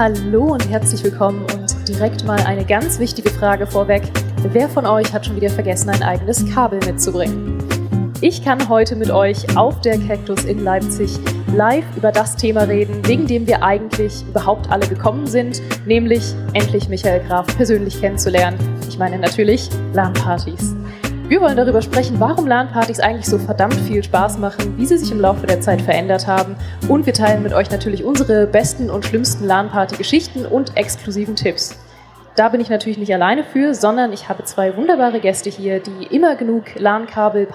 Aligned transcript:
Hallo 0.00 0.54
und 0.54 0.66
herzlich 0.70 1.04
willkommen 1.04 1.44
und 1.52 1.86
direkt 1.86 2.24
mal 2.24 2.40
eine 2.44 2.64
ganz 2.64 2.98
wichtige 2.98 3.28
Frage 3.28 3.66
vorweg. 3.66 4.02
Wer 4.50 4.66
von 4.66 4.86
euch 4.86 5.12
hat 5.12 5.26
schon 5.26 5.36
wieder 5.36 5.50
vergessen, 5.50 5.90
ein 5.90 6.02
eigenes 6.02 6.42
Kabel 6.54 6.80
mitzubringen? 6.86 7.58
Ich 8.22 8.42
kann 8.42 8.66
heute 8.70 8.96
mit 8.96 9.10
euch 9.10 9.58
auf 9.58 9.78
der 9.82 9.98
Cactus 9.98 10.44
in 10.44 10.64
Leipzig 10.64 11.18
live 11.54 11.84
über 11.98 12.12
das 12.12 12.34
Thema 12.34 12.62
reden, 12.62 13.06
wegen 13.06 13.26
dem 13.26 13.46
wir 13.46 13.62
eigentlich 13.62 14.24
überhaupt 14.26 14.70
alle 14.70 14.88
gekommen 14.88 15.26
sind, 15.26 15.60
nämlich 15.84 16.34
endlich 16.54 16.88
Michael 16.88 17.22
Graf 17.28 17.54
persönlich 17.58 18.00
kennenzulernen. 18.00 18.58
Ich 18.88 18.98
meine 18.98 19.18
natürlich 19.18 19.68
LAN-Partys. 19.92 20.79
Wir 21.30 21.40
wollen 21.40 21.56
darüber 21.56 21.80
sprechen, 21.80 22.18
warum 22.18 22.48
LAN-Partys 22.48 22.98
eigentlich 22.98 23.26
so 23.26 23.38
verdammt 23.38 23.76
viel 23.76 24.02
Spaß 24.02 24.38
machen, 24.38 24.76
wie 24.76 24.84
sie 24.84 24.98
sich 24.98 25.12
im 25.12 25.20
Laufe 25.20 25.46
der 25.46 25.60
Zeit 25.60 25.80
verändert 25.80 26.26
haben 26.26 26.56
und 26.88 27.06
wir 27.06 27.12
teilen 27.12 27.44
mit 27.44 27.52
euch 27.52 27.70
natürlich 27.70 28.02
unsere 28.02 28.48
besten 28.48 28.90
und 28.90 29.04
schlimmsten 29.06 29.46
LAN-Party-Geschichten 29.46 30.44
und 30.44 30.76
exklusiven 30.76 31.36
Tipps. 31.36 31.78
Da 32.34 32.48
bin 32.48 32.60
ich 32.60 32.68
natürlich 32.68 32.98
nicht 32.98 33.14
alleine 33.14 33.44
für, 33.44 33.76
sondern 33.76 34.12
ich 34.12 34.28
habe 34.28 34.42
zwei 34.42 34.76
wunderbare 34.76 35.20
Gäste 35.20 35.50
hier, 35.50 35.78
die 35.78 36.06
immer 36.12 36.34
genug 36.34 36.64
LAN-Kabel, 36.76 37.46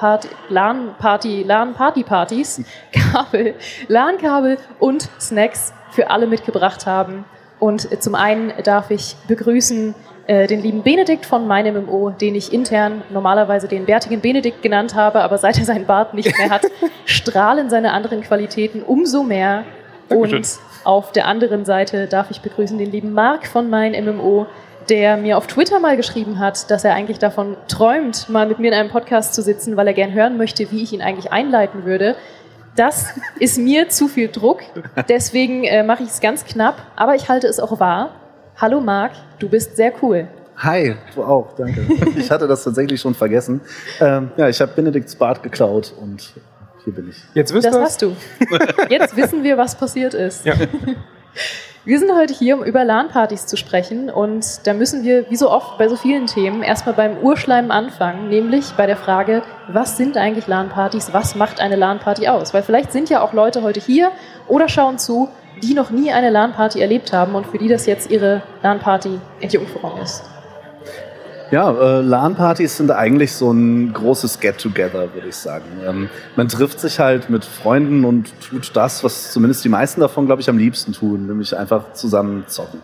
LAN-Party, 0.48 1.44
LAN-Party-Partys, 1.44 2.64
Kabel, 2.94 3.56
LAN-Kabel 3.90 4.58
und 4.80 5.10
Snacks 5.20 5.74
für 5.92 6.10
alle 6.10 6.28
mitgebracht 6.28 6.86
haben. 6.86 7.26
Und 7.60 8.02
zum 8.02 8.16
einen 8.16 8.54
darf 8.64 8.90
ich 8.90 9.18
begrüßen 9.28 9.96
äh, 10.28 10.48
den 10.48 10.62
lieben 10.62 10.82
Benedikt 10.82 11.26
von 11.26 11.48
meinem 11.48 11.84
MMO, 11.84 12.10
den 12.10 12.34
ich 12.34 12.52
intern 12.52 13.04
normalerweise 13.10 13.68
den 13.68 13.86
bärtigen 13.86 14.22
Benedikt 14.22 14.62
genannt 14.62 14.96
habe, 14.96 15.22
aber 15.22 15.38
seit 15.38 15.60
er 15.60 15.66
seinen 15.66 15.86
Bart 15.86 16.14
nicht 16.14 16.36
mehr 16.38 16.50
hat, 16.50 16.64
strahlen 17.06 17.70
seine 17.70 17.92
anderen 17.94 18.22
Qualitäten 18.22 18.82
umso 18.82 19.24
mehr. 19.24 19.66
Dankeschön. 20.10 20.40
Und 20.40 20.60
auf 20.84 21.12
der 21.12 21.28
anderen 21.28 21.66
Seite 21.66 22.08
darf 22.08 22.32
ich 22.32 22.42
begrüßen 22.42 22.78
den 22.78 22.92
lieben 22.92 23.14
Marc 23.14 23.48
von 23.48 23.70
mein 23.70 23.92
MMO, 24.04 24.48
der 24.90 25.18
mir 25.18 25.38
auf 25.38 25.48
Twitter 25.48 25.80
mal 25.80 25.98
geschrieben 25.98 26.40
hat, 26.40 26.70
dass 26.70 26.84
er 26.84 26.94
eigentlich 26.94 27.20
davon 27.20 27.58
träumt, 27.68 28.30
mal 28.30 28.48
mit 28.48 28.60
mir 28.60 28.68
in 28.68 28.74
einem 28.74 28.90
Podcast 28.90 29.34
zu 29.34 29.42
sitzen, 29.42 29.78
weil 29.78 29.88
er 29.88 29.94
gern 29.94 30.14
hören 30.14 30.38
möchte, 30.38 30.72
wie 30.72 30.84
ich 30.84 30.94
ihn 30.94 31.02
eigentlich 31.02 31.32
einleiten 31.32 31.86
würde. 31.86 32.16
Das 32.76 33.14
ist 33.40 33.58
mir 33.58 33.90
zu 33.90 34.08
viel 34.08 34.28
Druck, 34.28 34.62
deswegen 35.10 35.64
äh, 35.64 35.84
mache 35.84 36.04
ich 36.04 36.10
es 36.10 36.20
ganz 36.20 36.46
knapp, 36.46 36.82
aber 36.96 37.16
ich 37.16 37.30
halte 37.30 37.48
es 37.48 37.60
auch 37.60 37.80
wahr. 37.80 38.12
Hallo 38.58 38.80
Marc, 38.80 39.12
du 39.38 39.50
bist 39.50 39.76
sehr 39.76 39.92
cool. 40.02 40.30
Hi, 40.56 40.96
du 41.14 41.24
auch, 41.26 41.54
danke. 41.58 41.86
Ich 42.16 42.32
hatte 42.32 42.48
das 42.48 42.64
tatsächlich 42.64 43.02
schon 43.02 43.14
vergessen. 43.14 43.60
Ähm, 44.00 44.32
ja, 44.38 44.48
ich 44.48 44.62
habe 44.62 44.72
Benedikts 44.74 45.14
Bart 45.18 45.44
geklaut 45.44 45.94
und 46.00 46.32
hier 46.86 46.94
bin 46.94 47.10
ich. 47.10 47.18
Jetzt 47.34 47.54
wisst 47.54 47.68
das 47.68 47.76
hast 47.76 48.02
du. 48.02 48.16
Jetzt 48.90 49.18
wissen 49.18 49.44
wir, 49.44 49.58
was 49.58 49.76
passiert 49.76 50.14
ist. 50.14 50.46
Ja. 50.46 50.54
Wir 51.84 52.00
sind 52.00 52.12
heute 52.16 52.34
hier, 52.34 52.58
um 52.58 52.64
über 52.64 52.84
LAN-Partys 52.84 53.46
zu 53.46 53.58
sprechen 53.58 54.10
und 54.10 54.66
da 54.66 54.74
müssen 54.74 55.04
wir, 55.04 55.30
wie 55.30 55.36
so 55.36 55.52
oft 55.52 55.78
bei 55.78 55.88
so 55.88 55.96
vielen 55.96 56.26
Themen, 56.26 56.64
erstmal 56.64 56.96
beim 56.96 57.20
Urschleim 57.20 57.70
anfangen, 57.70 58.28
nämlich 58.28 58.72
bei 58.76 58.88
der 58.88 58.98
Frage, 58.98 59.44
was 59.68 59.96
sind 59.96 60.18
eigentlich 60.18 60.48
LAN-Partys, 60.48 61.14
was 61.14 61.36
macht 61.36 61.60
eine 61.60 61.76
LAN-Party 61.76 62.28
aus? 62.28 62.56
Weil 62.56 62.64
vielleicht 62.64 62.92
sind 62.92 63.12
ja 63.12 63.22
auch 63.22 63.34
Leute 63.34 63.62
heute 63.62 63.80
hier 63.80 64.12
oder 64.48 64.68
schauen 64.68 64.98
zu, 64.98 65.30
die 65.64 65.74
noch 65.74 65.90
nie 65.90 66.12
eine 66.12 66.30
LAN-Party 66.30 66.82
erlebt 66.82 67.14
haben 67.14 67.36
und 67.36 67.48
für 67.48 67.58
die 67.58 67.68
das 67.68 67.86
jetzt 67.86 68.10
ihre 68.10 68.42
LAN-Party 68.64 69.20
in 69.40 69.50
Jungfrau 69.50 69.98
ist? 70.02 70.24
Ja, 71.52 71.72
äh, 71.72 72.02
LAN-Partys 72.02 72.78
sind 72.78 72.92
eigentlich 72.92 73.34
so 73.34 73.52
ein 73.52 73.94
großes 73.94 74.40
Get-Together, 74.40 75.14
würde 75.14 75.28
ich 75.30 75.36
sagen. 75.36 75.66
Ähm, 75.88 76.10
man 76.36 76.48
trifft 76.48 76.80
sich 76.80 77.00
halt 77.00 77.30
mit 77.30 77.46
Freunden 77.46 78.04
und 78.04 78.34
tut 78.42 78.72
das, 78.74 79.04
was 79.04 79.32
zumindest 79.32 79.64
die 79.64 79.70
meisten 79.70 80.02
davon, 80.02 80.26
glaube 80.26 80.42
ich, 80.42 80.50
am 80.50 80.58
liebsten 80.58 80.94
tun, 80.94 81.28
nämlich 81.28 81.56
einfach 81.56 81.94
zusammen 81.94 82.46
zocken. 82.48 82.80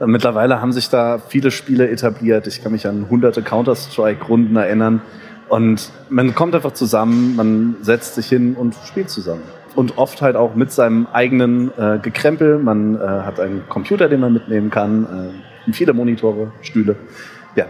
Äh, 0.00 0.06
mittlerweile 0.06 0.60
haben 0.60 0.72
sich 0.72 0.88
da 0.88 1.18
viele 1.28 1.52
Spiele 1.52 1.88
etabliert. 1.88 2.48
Ich 2.48 2.62
kann 2.62 2.72
mich 2.72 2.86
an 2.86 3.06
hunderte 3.08 3.42
Counter-Strike-Runden 3.42 4.56
erinnern. 4.56 5.02
Und 5.48 5.90
man 6.08 6.34
kommt 6.34 6.54
einfach 6.54 6.72
zusammen, 6.72 7.36
man 7.36 7.76
setzt 7.80 8.16
sich 8.16 8.28
hin 8.28 8.54
und 8.54 8.74
spielt 8.86 9.08
zusammen 9.10 9.42
und 9.76 9.98
oft 9.98 10.22
halt 10.22 10.36
auch 10.36 10.54
mit 10.54 10.72
seinem 10.72 11.06
eigenen 11.12 11.70
äh, 11.78 11.98
Gekrempel. 11.98 12.58
Man 12.58 12.94
äh, 12.94 12.98
hat 12.98 13.40
einen 13.40 13.68
Computer, 13.68 14.08
den 14.08 14.20
man 14.20 14.32
mitnehmen 14.32 14.70
kann, 14.70 15.32
äh, 15.68 15.72
viele 15.72 15.92
Monitore, 15.92 16.52
Stühle. 16.62 16.96
Ja. 17.56 17.66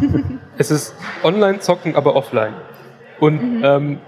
es 0.58 0.70
ist 0.70 0.94
Online-Zocken, 1.22 1.96
aber 1.96 2.16
offline. 2.16 2.54
Und 3.18 3.58
mhm. 3.58 3.64
ähm, 3.64 3.98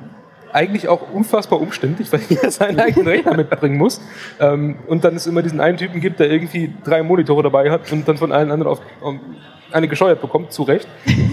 eigentlich 0.53 0.89
auch 0.89 1.13
unfassbar 1.13 1.61
umständlich, 1.61 2.13
weil 2.13 2.21
jeder 2.29 2.51
seinen 2.51 2.81
eigenen 2.81 3.09
Rechner 3.09 3.37
mitbringen 3.37 3.79
muss. 3.79 4.01
Ähm, 4.41 4.77
und 4.87 5.05
dann 5.05 5.17
es 5.17 5.27
immer 5.27 5.43
diesen 5.43 5.61
einen 5.61 5.79
Typen 5.79 6.01
gibt, 6.01 6.21
der 6.21 6.31
irgendwie 6.31 6.73
drei 6.85 7.03
Monitore 7.03 7.43
dabei 7.43 7.71
hat 7.71 7.91
und 7.93 8.07
dann 8.09 8.17
von 8.17 8.33
allen 8.33 8.51
anderen 8.51 8.73
auf, 8.73 8.81
auf 9.01 9.15
eine 9.73 9.89
gescheuert 9.89 10.21
bekommt, 10.21 10.53
zu 10.53 10.63
Recht. 10.63 10.89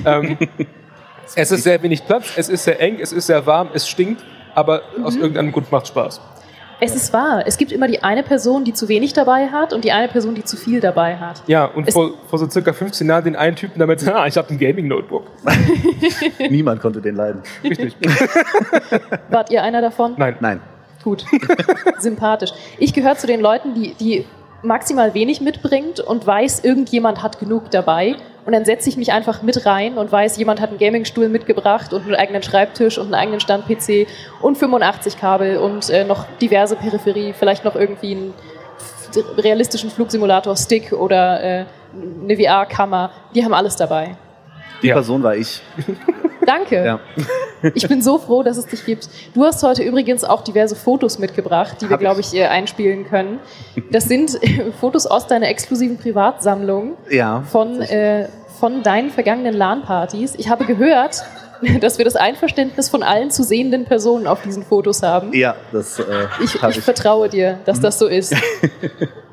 Ähm, 0.06 0.38
es 1.35 1.51
ist 1.51 1.63
sehr 1.63 1.81
wenig 1.81 2.06
Platz, 2.06 2.33
es 2.35 2.50
ist 2.50 2.66
sehr 2.66 2.81
eng, 2.81 2.97
es 3.00 3.12
ist 3.12 3.27
sehr 3.27 3.45
warm, 3.45 3.69
es 3.73 3.88
stinkt 3.88 4.23
aber 4.55 4.81
mhm. 4.97 5.05
aus 5.05 5.16
irgendeinem 5.16 5.51
Grund 5.51 5.71
macht 5.71 5.83
es 5.83 5.89
Spaß. 5.89 6.21
Es 6.79 6.93
ist 6.93 7.13
wahr. 7.13 7.43
Es 7.45 7.57
gibt 7.57 7.71
immer 7.71 7.88
die 7.88 8.03
eine 8.03 8.21
Person, 8.21 8.66
die 8.66 8.73
zu 8.73 8.89
wenig 8.89 9.13
dabei 9.13 9.47
hat 9.47 9.71
und 9.71 9.85
die 9.85 9.91
eine 9.91 10.09
Person, 10.09 10.35
die 10.35 10.43
zu 10.43 10.57
viel 10.57 10.81
dabei 10.81 11.16
hat. 11.17 11.41
Ja, 11.47 11.66
und 11.66 11.91
vor, 11.91 12.11
vor, 12.27 12.38
so 12.38 12.49
circa 12.49 12.73
15 12.73 13.07
Jahren 13.07 13.23
den 13.23 13.35
einen 13.35 13.55
Typen 13.55 13.79
damit, 13.79 14.05
ah, 14.13 14.27
ich 14.27 14.35
habe 14.35 14.49
ein 14.49 14.59
Gaming-Notebook. 14.59 15.25
Niemand 16.49 16.81
konnte 16.81 17.01
den 17.01 17.15
leiden. 17.15 17.41
Richtig. 17.63 17.95
Wart 19.29 19.51
ihr 19.51 19.63
einer 19.63 19.81
davon? 19.81 20.15
Nein. 20.17 20.35
Nein. 20.39 20.59
Gut. 21.03 21.23
Sympathisch. 21.99 22.51
Ich 22.79 22.94
gehöre 22.94 23.15
zu 23.15 23.27
den 23.27 23.39
Leuten, 23.39 23.75
die, 23.75 23.94
die 23.94 24.25
maximal 24.65 25.13
wenig 25.13 25.41
mitbringt 25.41 25.99
und 25.99 26.25
weiß, 26.25 26.63
irgendjemand 26.63 27.23
hat 27.23 27.39
genug 27.39 27.71
dabei. 27.71 28.15
Und 28.45 28.53
dann 28.53 28.65
setze 28.65 28.89
ich 28.89 28.97
mich 28.97 29.11
einfach 29.11 29.41
mit 29.41 29.65
rein 29.65 29.97
und 29.97 30.11
weiß, 30.11 30.37
jemand 30.37 30.61
hat 30.61 30.69
einen 30.69 30.77
Gamingstuhl 30.77 31.29
mitgebracht 31.29 31.93
und 31.93 32.03
einen 32.03 32.15
eigenen 32.15 32.43
Schreibtisch 32.43 32.97
und 32.97 33.05
einen 33.05 33.15
eigenen 33.15 33.39
Stand-PC 33.39 34.07
und 34.41 34.57
85 34.57 35.17
Kabel 35.19 35.57
und 35.57 35.89
äh, 35.89 36.03
noch 36.03 36.25
diverse 36.41 36.75
Peripherie, 36.75 37.33
vielleicht 37.33 37.65
noch 37.65 37.75
irgendwie 37.75 38.11
einen 38.11 38.33
realistischen 39.37 39.89
Flugsimulator-Stick 39.89 40.91
oder 40.91 41.43
äh, 41.43 41.65
eine 42.23 42.37
VR-Kammer. 42.37 43.11
Die 43.33 43.43
haben 43.43 43.53
alles 43.53 43.75
dabei. 43.77 44.15
Die 44.83 44.87
ja. 44.87 44.95
Person 44.95 45.23
war 45.23 45.35
ich. 45.35 45.61
Danke. 46.45 46.85
Ja. 46.85 47.00
Ich 47.73 47.88
bin 47.88 48.00
so 48.03 48.19
froh, 48.19 48.44
dass 48.44 48.57
es 48.57 48.67
dich 48.67 48.85
gibt. 48.85 49.09
Du 49.33 49.44
hast 49.44 49.63
heute 49.63 49.81
übrigens 49.81 50.23
auch 50.23 50.44
diverse 50.44 50.75
Fotos 50.75 51.17
mitgebracht, 51.17 51.78
die 51.81 51.89
wir, 51.89 51.97
glaube 51.97 52.22
ich, 52.22 52.35
äh, 52.35 52.45
einspielen 52.45 53.07
können. 53.07 53.39
Das 53.89 54.03
sind 54.03 54.35
äh, 54.44 54.72
Fotos 54.79 55.07
aus 55.07 55.25
deiner 55.25 55.50
exklusiven 55.50 55.97
Privatsammlung 55.97 56.94
ja, 57.09 57.41
von, 57.41 57.81
äh, 57.81 58.28
von 58.59 58.83
deinen 58.83 59.09
vergangenen 59.09 59.56
LAN-Partys. 59.56 60.35
Ich 60.38 60.47
habe 60.50 60.66
gehört, 60.66 61.25
dass 61.81 61.97
wir 61.97 62.06
das 62.06 62.16
Einverständnis 62.16 62.89
von 62.89 63.01
allen 63.01 63.31
zu 63.31 63.44
sehenden 63.44 63.85
Personen 63.85 64.27
auf 64.27 64.44
diesen 64.44 64.63
Fotos 64.63 65.01
haben. 65.01 65.33
Ja, 65.33 65.56
das 65.72 65.97
äh, 65.97 66.03
ich, 66.44 66.53
ich, 66.53 66.63
ich 66.63 66.81
vertraue 66.81 67.29
dir, 67.29 67.59
dass 67.66 67.79
das 67.79 67.97
so 67.97 68.06
ist. 68.06 68.35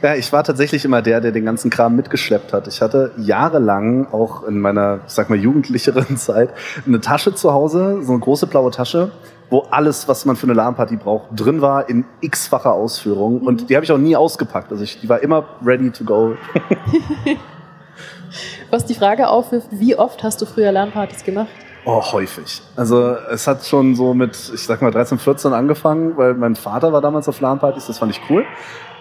Ja, 0.00 0.14
ich 0.14 0.32
war 0.32 0.44
tatsächlich 0.44 0.84
immer 0.84 1.02
der, 1.02 1.20
der 1.20 1.32
den 1.32 1.44
ganzen 1.44 1.70
Kram 1.70 1.96
mitgeschleppt 1.96 2.52
hat. 2.52 2.68
Ich 2.68 2.80
hatte 2.80 3.12
jahrelang 3.16 4.06
auch 4.12 4.44
in 4.44 4.60
meiner, 4.60 5.00
ich 5.06 5.12
sag 5.12 5.28
mal, 5.28 5.38
jugendlicheren 5.38 6.16
Zeit 6.16 6.50
eine 6.86 7.00
Tasche 7.00 7.34
zu 7.34 7.52
Hause, 7.52 8.02
so 8.02 8.12
eine 8.12 8.20
große 8.20 8.46
blaue 8.46 8.70
Tasche, 8.70 9.10
wo 9.50 9.66
alles, 9.70 10.06
was 10.06 10.24
man 10.24 10.36
für 10.36 10.46
eine 10.46 10.52
LAN-Party 10.52 10.96
braucht, 10.96 11.28
drin 11.34 11.60
war 11.60 11.88
in 11.88 12.04
x-facher 12.20 12.72
Ausführung. 12.72 13.40
Mhm. 13.40 13.46
Und 13.46 13.70
die 13.70 13.74
habe 13.74 13.84
ich 13.84 13.90
auch 13.90 13.98
nie 13.98 14.14
ausgepackt. 14.14 14.70
Also 14.70 14.84
ich, 14.84 15.00
die 15.00 15.08
war 15.08 15.20
immer 15.20 15.44
ready 15.64 15.90
to 15.90 16.04
go. 16.04 16.36
was 18.70 18.84
die 18.84 18.94
Frage 18.94 19.28
aufwirft, 19.28 19.68
wie 19.72 19.96
oft 19.96 20.22
hast 20.22 20.40
du 20.40 20.46
früher 20.46 20.70
LAN-Partys 20.70 21.24
gemacht? 21.24 21.48
Oh, 21.84 22.02
häufig. 22.12 22.60
Also 22.76 23.16
es 23.32 23.46
hat 23.46 23.64
schon 23.64 23.96
so 23.96 24.14
mit, 24.14 24.36
ich 24.54 24.62
sag 24.62 24.82
mal, 24.82 24.90
13, 24.90 25.18
14 25.18 25.52
angefangen, 25.54 26.16
weil 26.16 26.34
mein 26.34 26.54
Vater 26.54 26.92
war 26.92 27.00
damals 27.00 27.28
auf 27.28 27.40
LAN-Partys, 27.40 27.86
das 27.86 27.98
fand 27.98 28.12
ich 28.12 28.20
cool. 28.28 28.44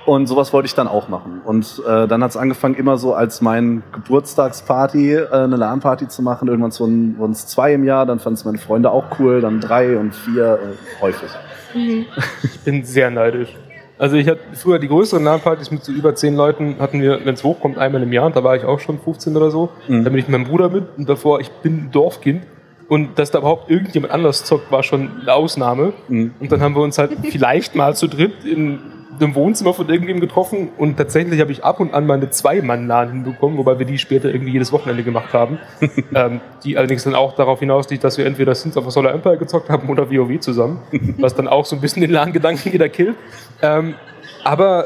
Und 0.07 0.27
sowas 0.27 0.53
wollte 0.53 0.67
ich 0.67 0.73
dann 0.73 0.87
auch 0.87 1.09
machen. 1.09 1.41
Und 1.43 1.83
äh, 1.85 2.07
dann 2.07 2.23
hat 2.23 2.29
es 2.29 2.37
angefangen, 2.37 2.75
immer 2.75 2.97
so 2.97 3.13
als 3.13 3.41
mein 3.41 3.83
Geburtstagsparty 3.91 5.15
äh, 5.15 5.29
eine 5.29 5.57
LAN-Party 5.57 6.07
zu 6.07 6.21
machen. 6.21 6.47
Irgendwann 6.47 6.71
wurden 7.19 7.33
es 7.33 7.45
zwei 7.47 7.73
im 7.73 7.83
Jahr, 7.83 8.05
dann 8.05 8.19
fanden 8.19 8.35
es 8.35 8.45
meine 8.45 8.57
Freunde 8.57 8.89
auch 8.89 9.19
cool, 9.19 9.41
dann 9.41 9.59
drei 9.59 9.97
und 9.97 10.15
vier, 10.15 10.59
äh, 10.63 11.01
häufig. 11.01 11.27
Mhm. 11.75 12.05
Ich 12.41 12.59
bin 12.61 12.85
sehr 12.85 13.11
neidisch. 13.11 13.53
Also 13.97 14.15
ich 14.15 14.29
hatte 14.29 14.39
früher 14.53 14.79
die 14.79 14.87
größeren 14.87 15.21
LAN-Partys 15.21 15.71
mit 15.71 15.83
so 15.83 15.91
über 15.91 16.15
zehn 16.15 16.37
Leuten, 16.37 16.77
hatten 16.79 17.01
wir, 17.01 17.25
wenn 17.25 17.33
es 17.33 17.43
hochkommt, 17.43 17.77
einmal 17.77 18.01
im 18.01 18.13
Jahr. 18.13 18.27
Und 18.27 18.35
da 18.37 18.45
war 18.45 18.55
ich 18.55 18.63
auch 18.63 18.79
schon 18.79 18.99
15 18.99 19.35
oder 19.35 19.51
so. 19.51 19.71
Mhm. 19.89 20.05
Da 20.05 20.09
bin 20.09 20.19
ich 20.19 20.29
mit 20.29 20.39
meinem 20.39 20.47
Bruder 20.47 20.69
mit 20.69 20.85
und 20.95 21.09
davor, 21.09 21.41
ich 21.41 21.49
bin 21.49 21.89
Dorfkind. 21.91 22.43
Und 22.87 23.19
dass 23.19 23.31
da 23.31 23.39
überhaupt 23.39 23.69
irgendjemand 23.69 24.13
anders 24.13 24.45
zockt, 24.45 24.71
war 24.71 24.83
schon 24.83 25.09
eine 25.19 25.33
Ausnahme. 25.33 25.91
Mhm. 26.07 26.33
Und 26.39 26.49
dann 26.49 26.61
haben 26.61 26.75
wir 26.75 26.81
uns 26.81 26.97
halt 26.97 27.11
vielleicht 27.23 27.75
mal 27.75 27.93
zu 27.93 28.07
dritt 28.07 28.45
in 28.45 28.79
im 29.19 29.35
Wohnzimmer 29.35 29.73
von 29.73 29.89
irgendwem 29.89 30.19
getroffen 30.19 30.69
und 30.77 30.97
tatsächlich 30.97 31.39
habe 31.41 31.51
ich 31.51 31.63
ab 31.63 31.79
und 31.79 31.93
an 31.93 32.05
meine 32.05 32.29
Zwei-Mann-LAN 32.29 33.11
hinbekommen, 33.11 33.57
wobei 33.57 33.79
wir 33.79 33.85
die 33.85 33.97
später 33.97 34.29
irgendwie 34.29 34.53
jedes 34.53 34.71
Wochenende 34.71 35.03
gemacht 35.03 35.33
haben. 35.33 35.59
ähm, 36.13 36.41
die 36.63 36.77
allerdings 36.77 37.03
dann 37.03 37.15
auch 37.15 37.35
darauf 37.35 37.59
hinausliegt, 37.59 38.03
dass 38.03 38.17
wir 38.17 38.25
entweder 38.25 38.55
Sins 38.55 38.77
of 38.77 38.85
a 38.87 38.91
Solar 38.91 39.13
Empire 39.13 39.37
gezockt 39.37 39.69
haben 39.69 39.89
oder 39.89 40.11
WoW 40.11 40.39
zusammen, 40.39 40.79
was 41.17 41.35
dann 41.35 41.47
auch 41.47 41.65
so 41.65 41.75
ein 41.75 41.81
bisschen 41.81 42.01
den 42.01 42.11
LAN-Gedanken 42.11 42.73
wieder 42.73 42.89
killt. 42.89 43.15
Ähm, 43.61 43.95
aber 44.43 44.85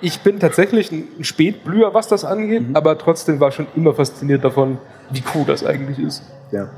Ich 0.00 0.20
bin 0.20 0.38
tatsächlich 0.38 0.92
ein 0.92 1.24
Spätblüher, 1.24 1.92
was 1.92 2.06
das 2.06 2.24
angeht, 2.24 2.68
mhm. 2.68 2.76
aber 2.76 2.96
trotzdem 2.98 3.40
war 3.40 3.50
schon 3.50 3.66
immer 3.74 3.94
fasziniert 3.94 4.44
davon, 4.44 4.78
wie 5.10 5.22
cool 5.34 5.44
das 5.44 5.64
eigentlich 5.64 5.98
ist. 5.98 6.22
Ja. 6.52 6.68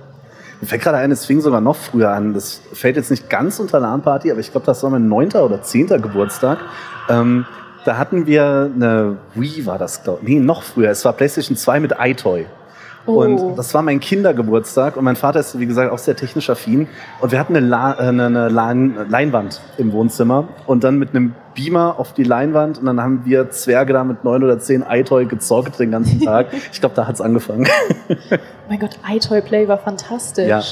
Mir 0.61 0.67
fällt 0.67 0.83
gerade 0.83 0.99
ein, 0.99 1.11
es 1.11 1.25
fing 1.25 1.41
sogar 1.41 1.61
noch 1.61 1.77
früher 1.77 2.11
an. 2.11 2.35
Das 2.35 2.61
fällt 2.73 2.97
jetzt 2.97 3.11
nicht 3.11 3.31
ganz 3.31 3.59
unter 3.61 3.81
LAN-Party, 3.81 4.31
aber 4.31 4.41
ich 4.41 4.51
glaube, 4.51 4.67
das 4.67 4.83
war 4.83 4.91
mein 4.91 5.09
neunter 5.09 5.45
oder 5.45 5.63
zehnter 5.63 5.99
Geburtstag. 5.99 6.59
Ähm, 7.09 7.47
da 7.85 7.97
hatten 7.97 8.27
wir 8.27 8.71
eine 8.75 9.17
Wii, 9.35 9.65
war 9.65 9.79
das, 9.79 10.03
glaube 10.03 10.21
ich. 10.23 10.29
Nee, 10.29 10.41
noch 10.41 10.63
früher. 10.63 10.91
Es 10.91 11.05
war 11.05 11.15
PlayStation 11.15 11.57
2 11.57 11.81
mit 11.81 11.95
iToy. 11.99 12.47
Oh. 13.07 13.23
Und 13.23 13.57
das 13.57 13.73
war 13.73 13.81
mein 13.81 14.01
Kindergeburtstag 14.01 14.97
und 14.97 15.05
mein 15.05 15.17
Vater 15.17 15.41
ist, 15.41 15.59
wie 15.59 15.67
gesagt, 15.67 15.91
auch 15.91 15.99
sehr 15.99 16.17
technisch 16.17 16.51
affin. 16.51 16.87
Und 17.21 17.33
wir 17.33 17.41
hatten 17.41 17.57
eine, 17.57 17.67
La 17.67 17.95
äh, 17.95 18.09
eine, 18.09 18.27
eine 18.27 18.49
Leinwand 18.49 19.61
im 19.79 19.93
Wohnzimmer 19.93 20.49
und 20.67 20.85
dann 20.85 20.99
mit 20.99 21.11
einem 21.11 21.35
Beamer 21.61 21.97
auf 21.99 22.15
die 22.15 22.23
Leinwand 22.25 22.79
und 22.79 22.87
dann 22.87 23.01
haben 23.01 23.23
wir 23.25 23.51
Zwerge 23.51 23.93
da 23.93 24.03
mit 24.03 24.25
neun 24.25 24.43
oder 24.43 24.59
zehn 24.59 24.83
iToy 24.89 25.27
gezockt 25.27 25.79
den 25.79 25.91
ganzen 25.91 26.21
Tag. 26.21 26.47
ich 26.73 26.81
glaube, 26.81 26.95
da 26.95 27.07
hat's 27.07 27.21
angefangen. 27.21 27.69
mein 28.69 28.79
Gott, 28.79 28.99
iToy 29.07 29.43
Play 29.43 29.69
war 29.69 29.79
fantastisch. 29.79 30.49
Ja. 30.49 30.63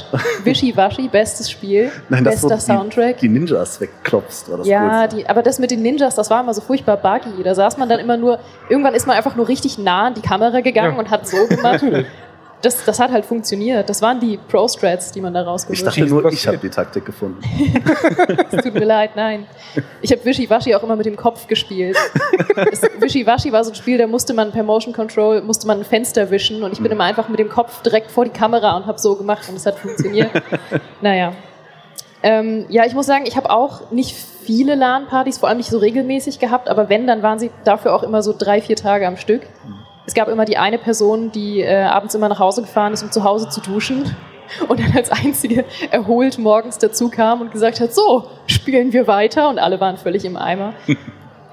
Wischiwaschi, 0.44 1.08
bestes 1.08 1.50
Spiel, 1.50 1.90
Nein, 2.08 2.24
das 2.24 2.40
bester 2.40 2.58
Soundtrack. 2.58 3.18
Die, 3.18 3.28
die 3.28 3.38
Ninjas 3.38 3.80
wegklopfst, 3.80 4.50
war 4.50 4.58
das 4.58 4.66
Ja, 4.66 5.06
die, 5.06 5.28
aber 5.28 5.42
das 5.42 5.58
mit 5.58 5.70
den 5.70 5.82
Ninjas, 5.82 6.14
das 6.14 6.30
war 6.30 6.42
immer 6.42 6.54
so 6.54 6.62
furchtbar 6.62 6.96
buggy. 6.96 7.42
Da 7.42 7.54
saß 7.54 7.76
man 7.76 7.88
dann 7.88 8.00
immer 8.00 8.16
nur, 8.16 8.38
irgendwann 8.70 8.94
ist 8.94 9.06
man 9.06 9.16
einfach 9.16 9.36
nur 9.36 9.48
richtig 9.48 9.76
nah 9.76 10.06
an 10.06 10.14
die 10.14 10.22
Kamera 10.22 10.60
gegangen 10.60 10.94
ja. 10.94 10.98
und 10.98 11.10
hat 11.10 11.28
so 11.28 11.36
gemacht 11.48 11.82
das, 12.62 12.84
das 12.84 12.98
hat 12.98 13.12
halt 13.12 13.24
funktioniert. 13.24 13.88
Das 13.88 14.02
waren 14.02 14.18
die 14.18 14.36
Pro-Strats, 14.36 15.12
die 15.12 15.20
man 15.20 15.32
da 15.32 15.42
rausgeholt 15.42 15.78
hat. 15.86 15.96
Ich 15.96 16.02
dachte 16.02 16.12
nur, 16.12 16.32
ich 16.32 16.46
habe 16.46 16.58
die 16.58 16.70
Taktik 16.70 17.04
gefunden. 17.04 17.40
Es 18.50 18.64
tut 18.64 18.74
mir 18.74 18.84
leid, 18.84 19.10
nein. 19.14 19.46
Ich 20.02 20.10
habe 20.10 20.24
Wischiwaschi 20.24 20.74
auch 20.74 20.82
immer 20.82 20.96
mit 20.96 21.06
dem 21.06 21.16
Kopf 21.16 21.46
gespielt. 21.46 21.96
Wischiwaschi 22.98 23.52
war 23.52 23.62
so 23.62 23.70
ein 23.70 23.74
Spiel, 23.74 23.98
da 23.98 24.06
musste 24.06 24.34
man 24.34 24.50
per 24.50 24.62
Motion 24.62 24.92
Control, 24.92 25.42
musste 25.42 25.66
man 25.66 25.78
ein 25.78 25.84
Fenster 25.84 26.30
wischen 26.30 26.62
und 26.62 26.72
ich 26.72 26.78
bin 26.78 26.86
mhm. 26.86 26.92
immer 26.92 27.04
einfach 27.04 27.28
mit 27.28 27.38
dem 27.38 27.48
Kopf 27.48 27.82
direkt 27.82 28.10
vor 28.10 28.24
die 28.24 28.30
Kamera 28.30 28.76
und 28.76 28.86
habe 28.86 28.98
so 28.98 29.14
gemacht 29.14 29.48
und 29.48 29.56
es 29.56 29.66
hat 29.66 29.78
funktioniert. 29.78 30.30
naja. 31.00 31.32
Ähm, 32.22 32.66
ja, 32.68 32.84
ich 32.84 32.94
muss 32.94 33.06
sagen, 33.06 33.24
ich 33.26 33.36
habe 33.36 33.50
auch 33.50 33.90
nicht 33.92 34.16
viele 34.42 34.74
LAN-Partys, 34.74 35.38
vor 35.38 35.48
allem 35.48 35.58
nicht 35.58 35.70
so 35.70 35.78
regelmäßig 35.78 36.38
gehabt, 36.40 36.68
aber 36.68 36.88
wenn, 36.88 37.06
dann 37.06 37.22
waren 37.22 37.38
sie 37.38 37.50
dafür 37.64 37.94
auch 37.94 38.02
immer 38.02 38.22
so 38.22 38.34
drei, 38.36 38.60
vier 38.60 38.76
Tage 38.76 39.06
am 39.06 39.16
Stück. 39.16 39.42
Mhm. 39.64 39.87
Es 40.08 40.14
gab 40.14 40.28
immer 40.28 40.46
die 40.46 40.56
eine 40.56 40.78
Person, 40.78 41.32
die 41.32 41.60
äh, 41.60 41.82
abends 41.82 42.14
immer 42.14 42.30
nach 42.30 42.38
Hause 42.38 42.62
gefahren 42.62 42.94
ist, 42.94 43.02
um 43.02 43.12
zu 43.12 43.24
Hause 43.24 43.50
zu 43.50 43.60
duschen 43.60 44.16
und 44.68 44.80
dann 44.80 44.96
als 44.96 45.10
einzige 45.10 45.66
erholt 45.90 46.38
morgens 46.38 46.78
dazu 46.78 47.10
kam 47.10 47.42
und 47.42 47.52
gesagt 47.52 47.78
hat, 47.78 47.92
so, 47.92 48.24
spielen 48.46 48.94
wir 48.94 49.06
weiter 49.06 49.50
und 49.50 49.58
alle 49.58 49.78
waren 49.80 49.98
völlig 49.98 50.24
im 50.24 50.36
Eimer. 50.36 50.72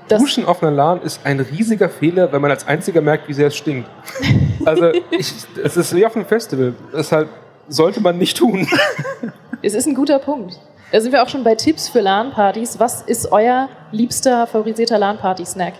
Das 0.07 0.21
Duschen 0.21 0.45
auf 0.45 0.61
einer 0.61 0.71
LAN 0.71 1.01
ist 1.01 1.21
ein 1.23 1.39
riesiger 1.39 1.89
Fehler, 1.89 2.31
wenn 2.31 2.39
man 2.39 2.51
als 2.51 2.67
einziger 2.67 3.01
merkt, 3.01 3.27
wie 3.27 3.33
sehr 3.33 3.47
es 3.47 3.55
stinkt. 3.55 3.89
Also 4.63 4.91
ich, 5.09 5.33
es 5.63 5.77
ist 5.77 5.95
wie 5.95 6.05
auf 6.05 6.15
einem 6.15 6.27
Festival. 6.27 6.75
Deshalb 6.93 7.27
sollte 7.67 8.01
man 8.01 8.19
nicht 8.19 8.37
tun. 8.37 8.67
Es 9.63 9.73
ist 9.73 9.87
ein 9.87 9.95
guter 9.95 10.19
Punkt. 10.19 10.59
Da 10.91 11.01
sind 11.01 11.11
wir 11.11 11.23
auch 11.23 11.29
schon 11.29 11.43
bei 11.43 11.55
Tipps 11.55 11.89
für 11.89 12.01
LAN-Partys. 12.01 12.79
Was 12.79 13.01
ist 13.01 13.31
euer 13.31 13.67
liebster, 13.91 14.45
favorisierter 14.45 14.99
LAN-Party-Snack? 14.99 15.73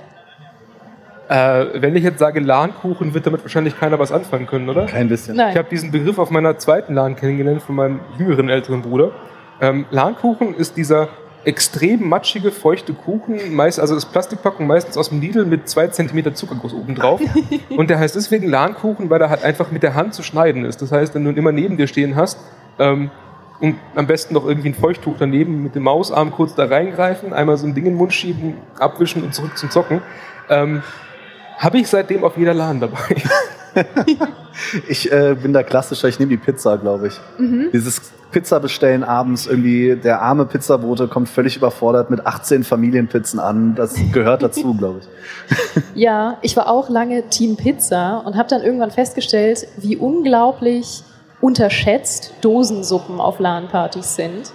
Äh, 1.27 1.81
wenn 1.81 1.95
ich 1.95 2.03
jetzt 2.03 2.19
sage 2.19 2.39
LAN-Kuchen, 2.39 3.13
wird 3.13 3.25
damit 3.25 3.41
wahrscheinlich 3.43 3.79
keiner 3.79 3.97
was 3.97 4.11
anfangen 4.11 4.45
können, 4.45 4.69
oder? 4.69 4.85
Kein 4.85 5.09
bisschen. 5.09 5.35
Nein. 5.35 5.51
Ich 5.51 5.57
habe 5.57 5.69
diesen 5.69 5.91
Begriff 5.91 6.19
auf 6.19 6.29
meiner 6.29 6.57
zweiten 6.57 6.93
LAN 6.93 7.15
kennengelernt 7.15 7.63
von 7.63 7.75
meinem 7.75 7.99
jüngeren 8.19 8.49
älteren 8.49 8.81
Bruder. 8.81 9.11
Ähm, 9.59 9.85
LAN-Kuchen 9.89 10.53
ist 10.55 10.77
dieser 10.77 11.09
extrem 11.43 12.07
matschige, 12.07 12.51
feuchte 12.51 12.93
Kuchen, 12.93 13.53
meist, 13.55 13.79
also 13.79 13.95
das 13.95 14.05
Plastikpackung 14.05 14.67
meistens 14.67 14.97
aus 14.97 15.09
dem 15.09 15.21
Lidl 15.21 15.45
mit 15.45 15.69
zwei 15.69 15.87
Zentimeter 15.87 16.33
Zuckerguss 16.33 16.73
oben 16.73 16.95
drauf. 16.95 17.21
Und 17.69 17.89
der 17.89 17.99
heißt 17.99 18.15
deswegen 18.15 18.49
LAN-Kuchen, 18.49 19.09
weil 19.09 19.21
er 19.21 19.29
halt 19.29 19.43
einfach 19.43 19.71
mit 19.71 19.83
der 19.83 19.93
Hand 19.93 20.13
zu 20.13 20.23
schneiden 20.23 20.65
ist. 20.65 20.81
Das 20.81 20.91
heißt, 20.91 21.15
wenn 21.15 21.23
du 21.23 21.31
ihn 21.31 21.37
immer 21.37 21.51
neben 21.51 21.77
dir 21.77 21.87
stehen 21.87 22.15
hast, 22.15 22.39
ähm, 22.79 23.09
und 23.61 23.77
am 23.95 24.05
besten 24.05 24.33
noch 24.33 24.45
irgendwie 24.45 24.69
ein 24.69 24.73
Feuchttuch 24.73 25.15
daneben 25.17 25.63
mit 25.63 25.75
dem 25.75 25.83
Mausarm 25.83 26.31
kurz 26.31 26.55
da 26.55 26.65
reingreifen, 26.65 27.31
einmal 27.31 27.55
so 27.55 27.65
ein 27.65 27.73
Ding 27.73 27.85
in 27.85 27.93
den 27.93 27.97
Mund 27.97 28.13
schieben, 28.13 28.55
abwischen 28.77 29.23
und 29.23 29.33
zurück 29.33 29.57
zum 29.57 29.69
Zocken. 29.69 30.01
Ähm, 30.49 30.83
habe 31.57 31.77
ich 31.77 31.87
seitdem 31.87 32.23
auf 32.23 32.37
jeder 32.37 32.53
Laden 32.53 32.81
dabei. 32.81 33.15
ich 34.87 35.11
äh, 35.11 35.35
bin 35.41 35.53
da 35.53 35.63
klassischer, 35.63 36.07
ich 36.07 36.19
nehme 36.19 36.29
die 36.29 36.37
Pizza, 36.37 36.77
glaube 36.77 37.07
ich. 37.07 37.19
Mhm. 37.37 37.69
Dieses 37.73 38.01
Pizza 38.31 38.59
bestellen 38.59 39.03
abends, 39.03 39.47
irgendwie 39.47 39.95
der 39.95 40.21
arme 40.21 40.45
Pizzabote 40.45 41.07
kommt 41.07 41.29
völlig 41.29 41.55
überfordert 41.55 42.09
mit 42.09 42.25
18 42.25 42.63
Familienpizzen 42.63 43.39
an. 43.39 43.75
Das 43.75 43.95
gehört 44.11 44.43
dazu, 44.43 44.73
glaube 44.77 44.99
ich. 44.99 45.83
ja, 45.95 46.37
ich 46.41 46.57
war 46.57 46.69
auch 46.69 46.89
lange 46.89 47.29
Team 47.29 47.55
Pizza 47.55 48.21
und 48.25 48.35
habe 48.35 48.49
dann 48.49 48.61
irgendwann 48.61 48.91
festgestellt, 48.91 49.67
wie 49.77 49.95
unglaublich 49.95 51.03
unterschätzt 51.41 52.33
Dosensuppen 52.41 53.19
auf 53.19 53.39
LAN-Partys 53.39 54.15
sind. 54.15 54.51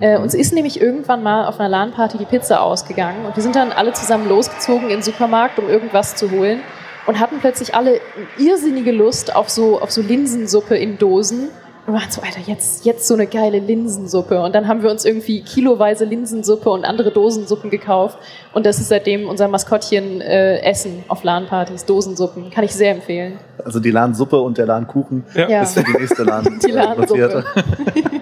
Äh, 0.00 0.16
uns 0.18 0.34
ist 0.34 0.52
nämlich 0.54 0.80
irgendwann 0.80 1.22
mal 1.22 1.46
auf 1.46 1.60
einer 1.60 1.68
LAN-Party 1.68 2.18
die 2.18 2.24
Pizza 2.24 2.62
ausgegangen 2.62 3.26
und 3.26 3.36
wir 3.36 3.42
sind 3.42 3.54
dann 3.54 3.70
alle 3.70 3.92
zusammen 3.92 4.28
losgezogen 4.28 4.84
in 4.84 4.96
den 4.96 5.02
Supermarkt, 5.02 5.58
um 5.58 5.68
irgendwas 5.68 6.16
zu 6.16 6.30
holen 6.30 6.60
und 7.06 7.20
hatten 7.20 7.38
plötzlich 7.40 7.74
alle 7.74 8.00
irrsinnige 8.38 8.92
Lust 8.92 9.34
auf 9.36 9.50
so, 9.50 9.80
auf 9.80 9.90
so 9.90 10.00
Linsensuppe 10.00 10.76
in 10.76 10.96
Dosen 10.96 11.50
und 11.86 11.94
waren 11.94 12.10
so, 12.10 12.22
Alter, 12.22 12.40
jetzt, 12.46 12.84
jetzt 12.84 13.06
so 13.06 13.14
eine 13.14 13.26
geile 13.26 13.58
Linsensuppe. 13.58 14.40
Und 14.42 14.54
dann 14.54 14.68
haben 14.68 14.82
wir 14.82 14.90
uns 14.90 15.04
irgendwie 15.04 15.42
kiloweise 15.42 16.04
Linsensuppe 16.04 16.70
und 16.70 16.84
andere 16.84 17.10
Dosensuppen 17.10 17.70
gekauft. 17.70 18.18
Und 18.52 18.66
das 18.66 18.78
ist 18.78 18.88
seitdem 18.88 19.28
unser 19.28 19.48
Maskottchen 19.48 20.20
äh, 20.20 20.58
Essen 20.60 21.04
auf 21.08 21.24
LAN-Partys, 21.24 21.86
Dosensuppen. 21.86 22.50
Kann 22.50 22.64
ich 22.64 22.72
sehr 22.72 22.92
empfehlen. 22.92 23.38
Also 23.64 23.80
die 23.80 23.90
LAN-Suppe 23.90 24.40
und 24.40 24.58
der 24.58 24.66
LAN-Kuchen 24.66 25.24
ja. 25.34 25.62
ist 25.62 25.74
für 25.74 25.82
die 25.82 25.92
nächste 25.92 26.22
LAN. 26.24 26.60
die 26.64 26.70
LAN-Suppe. 26.70 27.44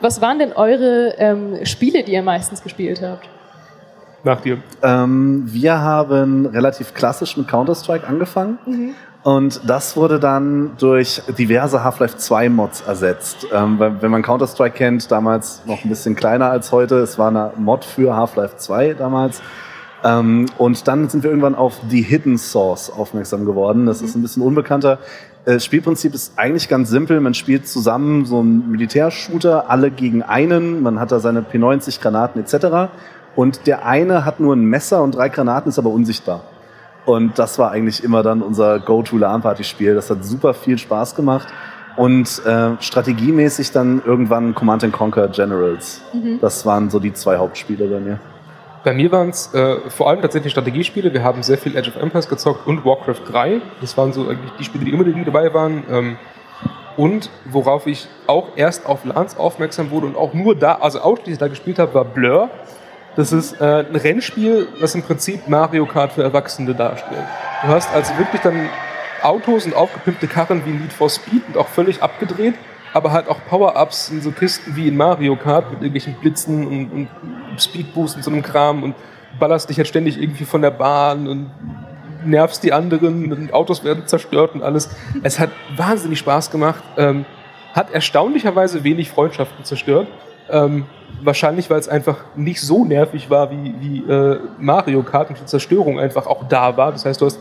Was 0.00 0.22
waren 0.22 0.38
denn 0.38 0.52
eure 0.52 1.14
ähm, 1.18 1.64
Spiele, 1.66 2.02
die 2.02 2.12
ihr 2.12 2.22
meistens 2.22 2.62
gespielt 2.62 3.02
habt? 3.02 3.28
Nach 4.24 4.40
dir. 4.40 4.58
Ähm, 4.82 5.44
wir 5.46 5.80
haben 5.80 6.46
relativ 6.46 6.94
klassisch 6.94 7.36
mit 7.36 7.48
Counter-Strike 7.48 8.06
angefangen. 8.06 8.58
Mhm. 8.66 8.94
Und 9.22 9.60
das 9.68 9.96
wurde 9.96 10.18
dann 10.18 10.72
durch 10.78 11.22
diverse 11.38 11.84
Half-Life 11.84 12.16
2 12.16 12.48
Mods 12.48 12.80
ersetzt. 12.82 13.46
Ähm, 13.52 13.78
wenn 13.78 14.10
man 14.10 14.22
Counter-Strike 14.22 14.76
kennt, 14.76 15.10
damals 15.10 15.62
noch 15.66 15.84
ein 15.84 15.88
bisschen 15.90 16.16
kleiner 16.16 16.50
als 16.50 16.72
heute, 16.72 16.96
es 17.00 17.18
war 17.18 17.28
eine 17.28 17.52
Mod 17.56 17.84
für 17.84 18.16
Half-Life 18.16 18.56
2 18.56 18.94
damals. 18.94 19.42
Ähm, 20.02 20.46
und 20.56 20.88
dann 20.88 21.10
sind 21.10 21.22
wir 21.22 21.30
irgendwann 21.30 21.54
auf 21.54 21.76
die 21.90 22.00
Hidden 22.00 22.38
Source 22.38 22.90
aufmerksam 22.90 23.44
geworden. 23.44 23.84
Das 23.84 24.00
ist 24.00 24.14
ein 24.14 24.22
bisschen 24.22 24.42
unbekannter. 24.42 24.98
Das 25.44 25.54
äh, 25.54 25.60
Spielprinzip 25.60 26.14
ist 26.14 26.32
eigentlich 26.36 26.68
ganz 26.68 26.90
simpel. 26.90 27.20
Man 27.20 27.34
spielt 27.34 27.66
zusammen 27.66 28.26
so 28.26 28.40
einen 28.40 28.70
Militärshooter, 28.70 29.70
alle 29.70 29.90
gegen 29.90 30.22
einen. 30.22 30.82
Man 30.82 31.00
hat 31.00 31.12
da 31.12 31.20
seine 31.20 31.40
P90 31.40 32.00
Granaten 32.00 32.42
etc. 32.42 32.92
Und 33.36 33.66
der 33.66 33.86
eine 33.86 34.24
hat 34.24 34.40
nur 34.40 34.54
ein 34.54 34.64
Messer 34.64 35.02
und 35.02 35.14
drei 35.14 35.28
Granaten, 35.28 35.70
ist 35.70 35.78
aber 35.78 35.90
unsichtbar. 35.90 36.42
Und 37.06 37.38
das 37.38 37.58
war 37.58 37.70
eigentlich 37.70 38.04
immer 38.04 38.22
dann 38.22 38.42
unser 38.42 38.78
Go-To-LAN-Party-Spiel. 38.80 39.94
Das 39.94 40.10
hat 40.10 40.24
super 40.24 40.52
viel 40.52 40.76
Spaß 40.76 41.14
gemacht. 41.14 41.48
Und 41.96 42.44
äh, 42.46 42.70
strategiemäßig 42.80 43.72
dann 43.72 44.02
irgendwann 44.04 44.54
Command 44.54 44.90
Conquer 44.92 45.28
Generals. 45.28 46.02
Mhm. 46.12 46.38
Das 46.40 46.64
waren 46.64 46.90
so 46.90 46.98
die 46.98 47.12
zwei 47.12 47.36
Hauptspiele 47.38 47.86
bei 47.86 48.00
mir. 48.00 48.20
Bei 48.82 48.94
mir 48.94 49.12
waren 49.12 49.28
es 49.28 49.52
äh, 49.52 49.76
vor 49.90 50.08
allem 50.08 50.22
tatsächlich 50.22 50.52
Strategiespiele. 50.52 51.12
Wir 51.12 51.22
haben 51.22 51.42
sehr 51.42 51.58
viel 51.58 51.76
Age 51.76 51.88
of 51.88 51.96
Empires 51.96 52.28
gezockt 52.28 52.66
und 52.66 52.84
Warcraft 52.84 53.30
3. 53.30 53.60
Das 53.82 53.96
waren 53.98 54.12
so 54.14 54.28
eigentlich 54.28 54.52
die 54.58 54.64
Spiele, 54.64 54.84
die 54.86 54.90
immer 54.90 55.04
dabei 55.24 55.52
waren. 55.52 55.84
Ähm, 55.90 56.16
und 56.96 57.30
worauf 57.44 57.86
ich 57.86 58.08
auch 58.26 58.48
erst 58.56 58.86
auf 58.86 59.04
LANs 59.04 59.36
aufmerksam 59.36 59.90
wurde 59.90 60.06
und 60.06 60.16
auch 60.16 60.32
nur 60.32 60.54
da, 60.54 60.76
also 60.76 61.00
ausschließlich 61.00 61.38
da 61.38 61.48
gespielt 61.48 61.78
habe, 61.78 61.92
war 61.92 62.04
Blur. 62.04 62.48
Das 63.16 63.32
ist 63.32 63.60
äh, 63.60 63.84
ein 63.88 63.96
Rennspiel, 63.96 64.68
das 64.80 64.94
im 64.94 65.02
Prinzip 65.02 65.46
Mario 65.46 65.84
Kart 65.84 66.12
für 66.12 66.22
Erwachsene 66.22 66.74
darstellt. 66.74 67.24
Du 67.62 67.68
hast 67.68 67.92
also 67.92 68.16
wirklich 68.16 68.40
dann 68.40 68.70
Autos 69.22 69.66
und 69.66 69.74
aufgepimpte 69.74 70.26
Karren 70.26 70.64
wie 70.64 70.70
Need 70.70 70.92
for 70.92 71.10
Speed 71.10 71.42
und 71.48 71.58
auch 71.58 71.68
völlig 71.68 72.02
abgedreht 72.02 72.54
aber 72.92 73.12
halt 73.12 73.28
auch 73.28 73.38
Power-Ups 73.48 74.10
in 74.10 74.20
so 74.20 74.30
Kisten 74.30 74.76
wie 74.76 74.88
in 74.88 74.96
Mario 74.96 75.36
Kart 75.36 75.70
mit 75.70 75.82
irgendwelchen 75.82 76.14
Blitzen 76.20 76.66
und, 76.66 76.90
und 76.90 77.08
Speedboost 77.60 78.16
und 78.16 78.24
so 78.24 78.30
einem 78.30 78.42
Kram 78.42 78.82
und 78.82 78.94
ballerst 79.38 79.70
dich 79.70 79.76
halt 79.76 79.88
ständig 79.88 80.20
irgendwie 80.20 80.44
von 80.44 80.62
der 80.62 80.70
Bahn 80.70 81.28
und 81.28 81.50
nervst 82.24 82.62
die 82.62 82.72
anderen 82.72 83.32
und 83.32 83.52
Autos 83.54 83.84
werden 83.84 84.06
zerstört 84.06 84.54
und 84.54 84.62
alles. 84.62 84.90
Es 85.22 85.38
hat 85.38 85.50
wahnsinnig 85.76 86.18
Spaß 86.18 86.50
gemacht, 86.50 86.82
ähm, 86.96 87.24
hat 87.72 87.92
erstaunlicherweise 87.92 88.84
wenig 88.84 89.10
Freundschaften 89.10 89.64
zerstört. 89.64 90.08
Ähm, 90.50 90.86
wahrscheinlich, 91.22 91.70
weil 91.70 91.78
es 91.78 91.88
einfach 91.88 92.24
nicht 92.34 92.60
so 92.60 92.84
nervig 92.84 93.30
war 93.30 93.50
wie, 93.50 93.74
wie 93.78 94.10
äh, 94.10 94.40
Mario 94.58 95.02
Kart 95.02 95.30
und 95.30 95.38
die 95.40 95.44
Zerstörung 95.44 96.00
einfach 96.00 96.26
auch 96.26 96.48
da 96.48 96.76
war. 96.76 96.92
Das 96.92 97.04
heißt, 97.04 97.20
du 97.20 97.26
hast 97.26 97.38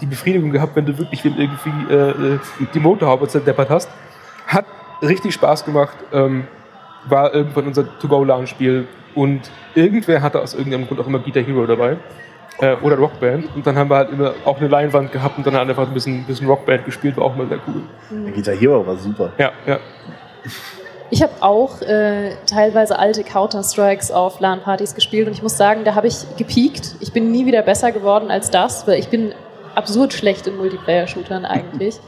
die 0.00 0.06
Befriedigung 0.06 0.50
gehabt, 0.50 0.74
wenn 0.74 0.86
du 0.86 0.96
wirklich 0.98 1.24
irgendwie 1.24 1.92
äh, 1.92 2.34
äh 2.34 2.38
die 2.74 2.80
Motorhaube 2.80 3.28
zerdeppert 3.28 3.70
hast. 3.70 3.88
Hat 4.52 4.66
richtig 5.02 5.34
Spaß 5.34 5.64
gemacht. 5.64 5.96
Ähm, 6.12 6.46
war 7.06 7.34
irgendwann 7.34 7.66
unser 7.66 7.98
To-Go-LAN-Spiel 7.98 8.86
und 9.14 9.50
irgendwer 9.74 10.22
hatte 10.22 10.40
aus 10.40 10.54
irgendeinem 10.54 10.86
Grund 10.86 11.00
auch 11.00 11.06
immer 11.06 11.18
Guitar 11.18 11.42
Hero 11.42 11.66
dabei 11.66 11.96
äh, 12.60 12.76
oder 12.76 12.96
Rockband 12.96 13.54
und 13.54 13.66
dann 13.66 13.76
haben 13.76 13.90
wir 13.90 13.96
halt 13.96 14.10
immer 14.10 14.34
auch 14.44 14.58
eine 14.58 14.68
Leinwand 14.68 15.12
gehabt 15.12 15.36
und 15.38 15.46
dann 15.46 15.56
halt 15.56 15.68
einfach 15.68 15.86
ein 15.86 15.94
bisschen, 15.94 16.24
bisschen 16.24 16.46
Rockband 16.46 16.84
gespielt, 16.84 17.16
war 17.16 17.24
auch 17.24 17.36
mal 17.36 17.48
sehr 17.48 17.58
cool. 17.66 17.82
Der 18.24 18.32
Guitar 18.32 18.54
Hero 18.54 18.86
war 18.86 18.96
super. 18.96 19.32
Ja, 19.38 19.50
ja. 19.66 19.78
Ich 21.10 21.22
habe 21.22 21.32
auch 21.40 21.82
äh, 21.82 22.36
teilweise 22.46 22.98
alte 22.98 23.22
Counter-Strikes 23.22 24.10
auf 24.10 24.40
LAN-Partys 24.40 24.94
gespielt 24.94 25.26
und 25.26 25.34
ich 25.34 25.42
muss 25.42 25.58
sagen, 25.58 25.84
da 25.84 25.94
habe 25.94 26.06
ich 26.06 26.24
gepiekt. 26.38 26.96
Ich 27.00 27.12
bin 27.12 27.30
nie 27.30 27.44
wieder 27.44 27.60
besser 27.62 27.92
geworden 27.92 28.30
als 28.30 28.50
das, 28.50 28.86
weil 28.86 28.98
ich 28.98 29.08
bin 29.08 29.34
absurd 29.74 30.14
schlecht 30.14 30.46
in 30.46 30.56
Multiplayer-Shootern 30.56 31.44
eigentlich. 31.44 32.00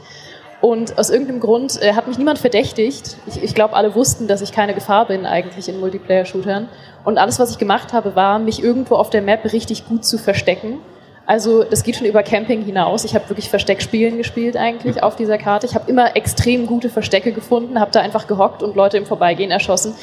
Und 0.61 0.97
aus 0.97 1.09
irgendeinem 1.09 1.41
Grund 1.41 1.79
äh, 1.81 1.93
hat 1.93 2.07
mich 2.07 2.17
niemand 2.17 2.39
verdächtigt. 2.39 3.17
Ich, 3.27 3.43
ich 3.43 3.53
glaube, 3.53 3.75
alle 3.75 3.93
wussten, 3.93 4.27
dass 4.27 4.41
ich 4.41 4.51
keine 4.51 4.73
Gefahr 4.73 5.05
bin 5.05 5.25
eigentlich 5.25 5.69
in 5.69 5.79
Multiplayer-Shootern. 5.79 6.69
Und 7.03 7.17
alles, 7.17 7.39
was 7.39 7.51
ich 7.51 7.57
gemacht 7.57 7.93
habe, 7.93 8.15
war, 8.15 8.39
mich 8.39 8.63
irgendwo 8.63 8.95
auf 8.95 9.09
der 9.09 9.21
Map 9.21 9.43
richtig 9.51 9.87
gut 9.87 10.05
zu 10.05 10.17
verstecken. 10.17 10.79
Also 11.27 11.63
das 11.63 11.83
geht 11.83 11.95
schon 11.95 12.05
über 12.05 12.21
Camping 12.23 12.61
hinaus. 12.63 13.03
Ich 13.03 13.15
habe 13.15 13.27
wirklich 13.29 13.49
Versteckspielen 13.49 14.17
gespielt 14.17 14.57
eigentlich 14.57 15.01
auf 15.01 15.15
dieser 15.15 15.37
Karte. 15.39 15.65
Ich 15.65 15.73
habe 15.75 15.89
immer 15.89 16.15
extrem 16.15 16.67
gute 16.67 16.89
Verstecke 16.89 17.31
gefunden, 17.31 17.79
habe 17.79 17.91
da 17.91 17.99
einfach 18.01 18.27
gehockt 18.27 18.61
und 18.61 18.75
Leute 18.75 18.97
im 18.97 19.07
Vorbeigehen 19.07 19.49
erschossen 19.49 19.95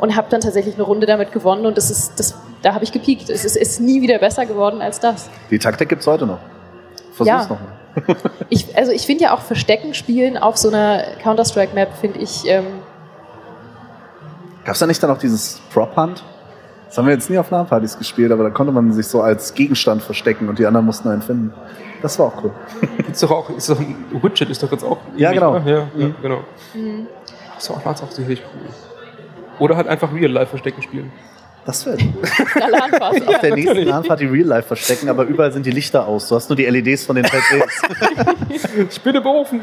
und 0.00 0.16
habe 0.16 0.28
dann 0.30 0.40
tatsächlich 0.40 0.74
eine 0.76 0.84
Runde 0.84 1.06
damit 1.06 1.32
gewonnen 1.32 1.66
und 1.66 1.76
das 1.76 1.90
ist, 1.90 2.18
das, 2.18 2.34
da 2.62 2.72
habe 2.72 2.84
ich 2.84 2.92
gepiekt. 2.92 3.28
Es 3.28 3.44
ist, 3.44 3.56
ist 3.56 3.80
nie 3.80 4.00
wieder 4.00 4.18
besser 4.18 4.46
geworden 4.46 4.80
als 4.80 5.00
das. 5.00 5.28
Die 5.50 5.58
Taktik 5.58 5.90
gibt 5.90 6.00
es 6.00 6.06
heute 6.06 6.26
noch. 6.26 6.38
Versuch's 7.12 7.26
Ja. 7.28 7.42
nochmal. 7.42 7.79
Ich, 8.48 8.76
also 8.76 8.92
ich 8.92 9.06
finde 9.06 9.24
ja 9.24 9.34
auch 9.34 9.40
Verstecken 9.40 9.94
spielen 9.94 10.36
auf 10.38 10.56
so 10.56 10.68
einer 10.68 11.02
Counter-Strike-Map 11.22 11.96
finde 12.00 12.20
ich 12.20 12.46
ähm, 12.46 12.66
Gab 14.64 14.74
es 14.74 14.78
da 14.80 14.86
nicht 14.86 15.02
dann 15.02 15.10
auch 15.10 15.18
dieses 15.18 15.60
Prop 15.72 15.96
Hunt? 15.96 16.22
Das 16.86 16.98
haben 16.98 17.06
wir 17.06 17.14
jetzt 17.14 17.30
nie 17.30 17.38
auf 17.38 17.50
LAN-Partys 17.50 17.98
gespielt, 17.98 18.32
aber 18.32 18.42
da 18.44 18.50
konnte 18.50 18.72
man 18.72 18.92
sich 18.92 19.06
so 19.06 19.22
als 19.22 19.54
Gegenstand 19.54 20.02
verstecken 20.02 20.48
und 20.48 20.58
die 20.58 20.66
anderen 20.66 20.86
mussten 20.86 21.08
einen 21.08 21.22
finden. 21.22 21.54
Das 22.02 22.18
war 22.18 22.26
auch 22.26 22.42
cool. 22.44 22.52
Ist 23.10 23.22
doch 23.22 23.30
auch, 23.30 23.50
ist 23.50 23.68
doch 23.70 23.78
ein 23.78 24.06
Widget, 24.22 24.50
ist 24.50 24.62
doch 24.62 24.72
jetzt 24.72 24.84
auch. 24.84 24.98
Ja, 25.16 25.32
genau. 25.32 25.56
oder? 25.56 25.62
Ja, 25.66 25.78
ja 25.96 26.06
Mhm. 26.06 26.14
genau. 26.20 26.40
Das 27.54 27.70
war 27.70 27.76
auch, 27.76 27.86
auch 28.02 28.10
sicherlich 28.10 28.42
cool. 28.54 28.70
Oder 29.60 29.76
halt 29.76 29.86
einfach 29.86 30.12
Real-Life-Verstecken 30.12 30.82
spielen. 30.82 31.12
Das 31.66 31.84
wäre 31.84 31.98
Alarmphase. 32.60 33.28
auf 33.28 33.40
der 33.40 33.54
nächsten 33.54 33.68
Natürlich. 33.68 33.88
LAN-Party 33.88 34.26
Real 34.26 34.46
Life 34.46 34.68
verstecken, 34.68 35.08
aber 35.08 35.24
überall 35.24 35.52
sind 35.52 35.66
die 35.66 35.70
Lichter 35.70 36.06
aus. 36.06 36.28
Du 36.28 36.34
hast 36.34 36.48
nur 36.48 36.56
die 36.56 36.64
LEDs 36.64 37.04
von 37.04 37.16
den 37.16 37.24
PCs. 37.24 37.82
Ich 38.90 39.00
bin 39.00 39.12
berufen. 39.22 39.60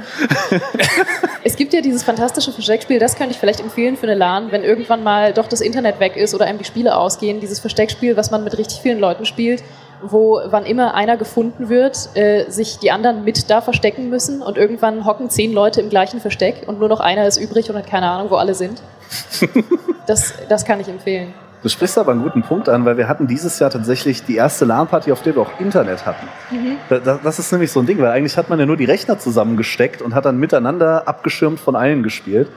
Es 1.43 1.55
gibt 1.55 1.73
ja 1.73 1.81
dieses 1.81 2.03
fantastische 2.03 2.51
Versteckspiel, 2.51 2.99
das 2.99 3.15
könnte 3.15 3.31
ich 3.31 3.39
vielleicht 3.39 3.59
empfehlen 3.59 3.95
für 3.97 4.03
eine 4.03 4.15
LAN, 4.15 4.51
wenn 4.51 4.63
irgendwann 4.63 5.03
mal 5.03 5.33
doch 5.33 5.47
das 5.47 5.61
Internet 5.61 5.99
weg 5.99 6.15
ist 6.17 6.35
oder 6.35 6.45
einem 6.45 6.57
die 6.57 6.65
Spiele 6.65 6.95
ausgehen. 6.95 7.39
Dieses 7.39 7.59
Versteckspiel, 7.59 8.17
was 8.17 8.31
man 8.31 8.43
mit 8.43 8.57
richtig 8.57 8.79
vielen 8.81 8.99
Leuten 8.99 9.25
spielt, 9.25 9.63
wo 10.01 10.39
wann 10.45 10.65
immer 10.65 10.93
einer 10.93 11.17
gefunden 11.17 11.69
wird, 11.69 12.09
äh, 12.15 12.49
sich 12.49 12.77
die 12.79 12.91
anderen 12.91 13.23
mit 13.23 13.49
da 13.49 13.61
verstecken 13.61 14.09
müssen 14.09 14.41
und 14.41 14.57
irgendwann 14.57 15.05
hocken 15.05 15.29
zehn 15.29 15.53
Leute 15.53 15.81
im 15.81 15.89
gleichen 15.89 16.19
Versteck 16.19 16.63
und 16.67 16.79
nur 16.79 16.89
noch 16.89 16.99
einer 16.99 17.25
ist 17.27 17.37
übrig 17.37 17.69
und 17.69 17.75
hat 17.77 17.87
keine 17.87 18.09
Ahnung, 18.09 18.29
wo 18.29 18.35
alle 18.35 18.53
sind. 18.53 18.81
Das, 20.07 20.33
das 20.47 20.63
kann 20.63 20.79
ich 20.79 20.87
empfehlen. 20.87 21.33
Du 21.63 21.69
sprichst 21.69 21.97
aber 21.97 22.11
einen 22.11 22.21
guten 22.21 22.43
Punkt 22.43 22.69
an, 22.69 22.85
weil 22.85 22.97
wir 22.97 23.07
hatten 23.07 23.25
dieses 23.27 23.57
Jahr 23.59 23.69
tatsächlich 23.71 24.23
die 24.23 24.35
erste 24.35 24.63
LAN-Party, 24.65 25.11
auf 25.11 25.23
der 25.23 25.35
wir 25.35 25.41
auch 25.41 25.59
Internet 25.59 26.05
hatten. 26.05 26.27
Da- 26.89 26.99
da- 26.99 27.19
Das 27.23 27.39
ist 27.39 27.51
nämlich 27.51 27.71
so 27.71 27.79
ein 27.79 27.85
Ding, 27.87 27.97
weil 27.97 28.11
eigentlich 28.11 28.37
hat 28.37 28.49
man 28.49 28.59
ja 28.59 28.65
nur 28.67 28.77
die 28.77 28.85
Rechner 28.85 29.17
zusammengesteckt 29.17 30.01
und 30.01 30.13
hat 30.13 30.25
dann 30.25 30.37
miteinander 30.37 31.07
abgeschirmt 31.07 31.59
von 31.59 31.75
allen 31.75 32.03
gespielt. 32.03 32.47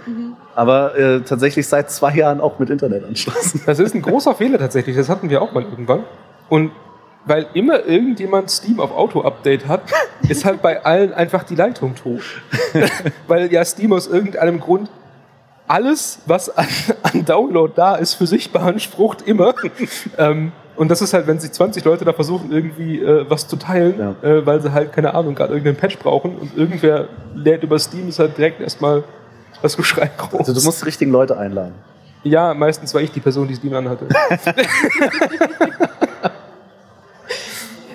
Aber 0.55 0.99
äh, 0.99 1.21
tatsächlich 1.23 1.67
seit 1.67 1.91
zwei 1.91 2.13
Jahren 2.15 2.41
auch 2.41 2.59
mit 2.59 2.69
Internetanschluss. 2.71 3.55
Das 3.65 3.79
ist 3.79 3.95
ein 3.95 4.03
großer 4.03 4.35
Fehler 4.35 4.59
tatsächlich. 4.59 4.97
Das 4.97 5.09
hatten 5.09 5.31
wir 5.31 5.41
auch 5.41 5.53
mal 5.53 5.63
irgendwann. 5.63 6.05
Und 6.51 6.71
weil 7.25 7.47
immer 7.55 7.85
irgendjemand 7.87 8.51
Steam 8.51 8.81
auf 8.81 8.93
Auto-Update 8.93 9.67
hat, 9.67 9.81
ist 10.29 10.45
halt 10.45 10.61
bei 10.63 10.85
allen 10.85 11.15
einfach 11.15 11.43
die 11.45 11.55
Leitung 11.55 11.95
tot. 11.95 12.23
weil 13.29 13.51
ja 13.53 13.65
Steam 13.65 13.93
aus 13.93 14.07
irgendeinem 14.07 14.61
Grund 14.61 14.91
alles, 15.71 16.19
was 16.27 16.51
an, 16.57 16.67
an 17.03 17.25
Download 17.25 17.73
da 17.75 17.95
ist, 17.95 18.15
für 18.15 18.27
sich 18.27 18.53
beansprucht, 18.53 19.23
immer. 19.23 19.55
ähm, 20.19 20.53
und 20.77 20.91
das 20.91 21.03
ist 21.03 21.13
halt, 21.13 21.27
wenn 21.27 21.39
sich 21.39 21.53
20 21.53 21.85
Leute 21.85 22.05
da 22.05 22.13
versuchen, 22.13 22.53
irgendwie 22.53 23.01
äh, 23.01 23.27
was 23.29 23.47
zu 23.47 23.57
teilen, 23.57 23.95
Ja. 23.99 24.29
äh, 24.29 24.47
weil 24.47 24.61
sie 24.61 24.73
halt, 24.73 24.93
keine 24.93 25.15
Ahnung, 25.15 25.35
gerade 25.35 25.53
irgendeinen 25.53 25.77
Patch 25.77 25.99
brauchen 25.99 26.37
und 26.37 26.57
irgendwer 26.57 27.09
lädt 27.35 27.63
über 27.63 27.79
Steam, 27.79 28.09
ist 28.09 28.19
halt 28.19 28.37
direkt 28.37 28.61
erstmal 28.61 29.05
das 29.63 29.77
Geschrei 29.77 30.11
groß. 30.17 30.41
Also 30.41 30.55
du 30.55 30.63
musst 30.63 30.81
die 30.81 30.87
richtigen 30.87 31.13
Leute 31.13 31.39
einladen. 31.39 31.75
Ja, 32.23 32.53
meistens 32.55 32.93
war 32.93 33.01
ich 33.01 33.13
die 33.13 33.21
Person, 33.21 33.49
die 33.49 33.55
Steam 33.55 33.75
anhatte. 33.75 34.07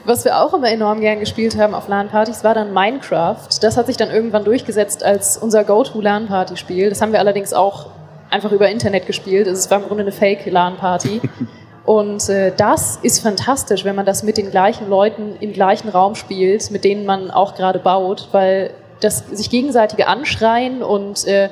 Was 0.05 0.23
wir 0.23 0.39
auch 0.39 0.53
immer 0.53 0.69
enorm 0.69 1.01
gern 1.01 1.19
gespielt 1.19 1.57
haben 1.57 1.73
auf 1.73 1.87
LAN-Partys, 1.87 2.43
war 2.43 2.53
dann 2.53 2.71
Minecraft. 2.73 3.47
Das 3.61 3.75
hat 3.75 3.87
sich 3.87 3.97
dann 3.97 4.11
irgendwann 4.11 4.43
durchgesetzt 4.43 5.03
als 5.03 5.35
unser 5.35 5.63
Go-To-LAN-Party-Spiel. 5.63 6.89
Das 6.89 7.01
haben 7.01 7.11
wir 7.11 7.17
allerdings 7.17 7.53
auch 7.53 7.87
einfach 8.29 8.51
über 8.51 8.69
Internet 8.69 9.07
gespielt. 9.07 9.47
Also 9.47 9.57
Es 9.57 9.71
war 9.71 9.79
im 9.79 9.87
Grunde 9.87 10.03
eine 10.03 10.11
Fake-LAN-Party. 10.11 11.21
Und 11.85 12.29
äh, 12.29 12.51
das 12.55 12.99
ist 13.01 13.19
fantastisch, 13.19 13.83
wenn 13.83 13.95
man 13.95 14.05
das 14.05 14.21
mit 14.21 14.37
den 14.37 14.51
gleichen 14.51 14.89
Leuten 14.89 15.37
im 15.39 15.53
gleichen 15.53 15.89
Raum 15.89 16.13
spielt, 16.13 16.69
mit 16.69 16.83
denen 16.83 17.05
man 17.05 17.31
auch 17.31 17.55
gerade 17.55 17.79
baut, 17.79 18.29
weil 18.31 18.71
das 19.01 19.23
sich 19.31 19.49
gegenseitige 19.49 20.07
Anschreien 20.07 20.83
und 20.83 21.25
äh, 21.27 21.49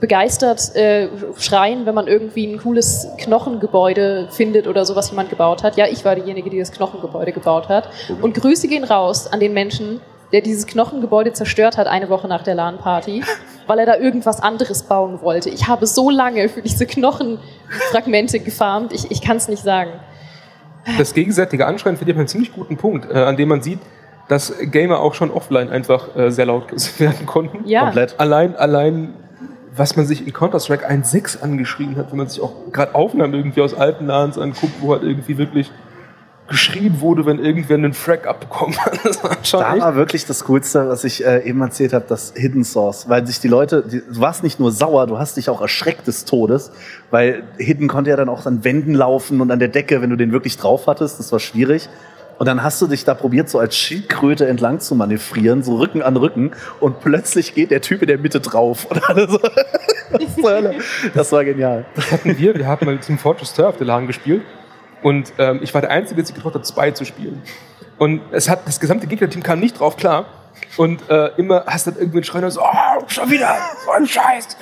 begeistert 0.00 0.74
äh, 0.74 1.08
schreien, 1.38 1.86
wenn 1.86 1.94
man 1.94 2.06
irgendwie 2.06 2.46
ein 2.46 2.58
cooles 2.58 3.08
Knochengebäude 3.18 4.28
findet 4.30 4.66
oder 4.66 4.84
so, 4.84 4.96
was 4.96 5.10
jemand 5.10 5.30
gebaut 5.30 5.62
hat. 5.62 5.76
Ja, 5.76 5.86
ich 5.86 6.04
war 6.04 6.14
diejenige, 6.14 6.50
die 6.50 6.58
das 6.58 6.72
Knochengebäude 6.72 7.32
gebaut 7.32 7.68
hat. 7.68 7.88
Und 8.20 8.34
Grüße 8.34 8.68
gehen 8.68 8.84
raus 8.84 9.26
an 9.26 9.40
den 9.40 9.52
Menschen, 9.52 10.00
der 10.32 10.40
dieses 10.40 10.66
Knochengebäude 10.66 11.32
zerstört 11.32 11.76
hat 11.76 11.86
eine 11.86 12.08
Woche 12.08 12.28
nach 12.28 12.42
der 12.42 12.54
LAN-Party, 12.54 13.24
weil 13.66 13.78
er 13.78 13.86
da 13.86 13.96
irgendwas 13.96 14.40
anderes 14.40 14.82
bauen 14.82 15.20
wollte. 15.22 15.48
Ich 15.48 15.68
habe 15.68 15.86
so 15.86 16.10
lange 16.10 16.48
für 16.48 16.62
diese 16.62 16.86
Knochenfragmente 16.86 18.40
gefarmt, 18.40 18.92
ich, 18.92 19.10
ich 19.10 19.22
kann 19.22 19.38
es 19.38 19.48
nicht 19.48 19.62
sagen. 19.62 19.90
Das 20.96 21.14
gegenseitige 21.14 21.66
Anschreien 21.66 21.96
finde 21.96 22.12
ich 22.12 22.18
einen 22.18 22.28
ziemlich 22.28 22.52
guten 22.52 22.76
Punkt, 22.76 23.10
äh, 23.10 23.14
an 23.14 23.36
dem 23.36 23.48
man 23.48 23.62
sieht, 23.62 23.78
dass 24.28 24.54
Gamer 24.60 25.00
auch 25.00 25.14
schon 25.14 25.30
offline 25.30 25.70
einfach 25.70 26.14
äh, 26.16 26.30
sehr 26.30 26.46
laut 26.46 26.66
werden 26.98 27.26
konnten. 27.26 27.66
Ja, 27.66 27.84
Komplett. 27.84 28.14
Allein, 28.18 28.56
allein, 28.56 29.14
was 29.78 29.96
man 29.96 30.06
sich 30.06 30.26
in 30.26 30.32
Counter-Strike 30.32 30.88
1.6 30.88 31.40
angeschrien 31.40 31.96
hat, 31.96 32.10
wenn 32.10 32.18
man 32.18 32.28
sich 32.28 32.40
auch 32.42 32.52
gerade 32.72 32.94
Aufnahmen 32.94 33.34
irgendwie 33.34 33.60
aus 33.60 33.74
alten 33.74 34.06
LANs 34.06 34.36
anguckt, 34.38 34.74
wo 34.80 34.92
halt 34.92 35.02
irgendwie 35.02 35.38
wirklich 35.38 35.70
geschrien 36.48 37.00
wurde, 37.00 37.26
wenn 37.26 37.38
irgendwer 37.38 37.76
einen 37.76 37.92
Frag 37.92 38.26
abbekommen 38.26 38.76
hat. 38.78 38.98
Das 39.04 39.22
war 39.22 39.36
schon 39.42 39.60
Da 39.60 39.74
echt 39.74 39.82
war 39.82 39.94
wirklich 39.94 40.26
das 40.26 40.44
Coolste, 40.44 40.88
was 40.88 41.04
ich 41.04 41.24
äh, 41.24 41.46
eben 41.46 41.60
erzählt 41.60 41.92
habe, 41.92 42.06
das 42.08 42.32
Hidden 42.34 42.64
Source. 42.64 43.08
Weil 43.08 43.26
sich 43.26 43.38
die 43.38 43.48
Leute, 43.48 43.84
die, 43.86 43.98
du 43.98 44.20
warst 44.20 44.42
nicht 44.42 44.58
nur 44.58 44.72
sauer, 44.72 45.06
du 45.06 45.18
hast 45.18 45.36
dich 45.36 45.50
auch 45.50 45.60
erschreckt 45.60 46.06
des 46.06 46.24
Todes, 46.24 46.72
weil 47.10 47.44
Hidden 47.58 47.86
konnte 47.88 48.10
ja 48.10 48.16
dann 48.16 48.28
auch 48.28 48.46
an 48.46 48.64
Wänden 48.64 48.94
laufen 48.94 49.40
und 49.40 49.50
an 49.50 49.58
der 49.58 49.68
Decke, 49.68 50.00
wenn 50.00 50.10
du 50.10 50.16
den 50.16 50.32
wirklich 50.32 50.56
drauf 50.56 50.86
hattest, 50.86 51.18
das 51.18 51.30
war 51.32 51.38
schwierig. 51.38 51.88
Und 52.38 52.46
dann 52.46 52.62
hast 52.62 52.80
du 52.80 52.86
dich 52.86 53.04
da 53.04 53.14
probiert, 53.14 53.48
so 53.48 53.58
als 53.58 53.76
Schildkröte 53.76 54.46
entlang 54.46 54.78
zu 54.78 54.94
manövrieren, 54.94 55.64
so 55.64 55.76
Rücken 55.76 56.02
an 56.02 56.16
Rücken, 56.16 56.52
und 56.78 57.00
plötzlich 57.00 57.54
geht 57.54 57.72
der 57.72 57.80
Typ 57.80 58.00
in 58.02 58.08
der 58.08 58.18
Mitte 58.18 58.40
drauf. 58.40 58.86
So? 59.28 59.40
Das 61.14 61.32
war 61.32 61.44
genial. 61.44 61.84
hatten 62.10 62.38
wir. 62.38 62.54
Wir 62.54 62.66
haben 62.66 62.86
mal 62.86 62.98
zum 63.00 63.18
Fortress 63.18 63.52
Turf 63.52 63.76
der 63.76 63.86
LAN 63.86 64.06
gespielt. 64.06 64.42
Und 65.02 65.32
ähm, 65.38 65.60
ich 65.62 65.74
war 65.74 65.80
der 65.80 65.90
Einzige, 65.90 66.16
der 66.16 66.26
sich 66.26 66.34
getraut 66.34 66.54
hat, 66.54 66.64
zwei 66.64 66.92
zu 66.92 67.04
spielen. 67.04 67.42
Und 67.98 68.22
es 68.30 68.48
hat, 68.48 68.66
das 68.66 68.80
gesamte 68.80 69.06
Gegnerteam 69.06 69.42
kam 69.42 69.60
nicht 69.60 69.78
drauf 69.78 69.96
klar. 69.96 70.26
Und 70.76 71.08
äh, 71.10 71.30
immer 71.36 71.64
hast 71.66 71.86
du 71.86 71.90
dann 71.90 72.00
irgendwie 72.00 72.18
einen 72.18 72.24
Schreiner 72.24 72.50
so, 72.50 72.62
oh, 72.62 73.04
schon 73.06 73.30
wieder, 73.30 73.54
so 73.84 73.90
ein 73.90 74.06
Scheiß. 74.06 74.56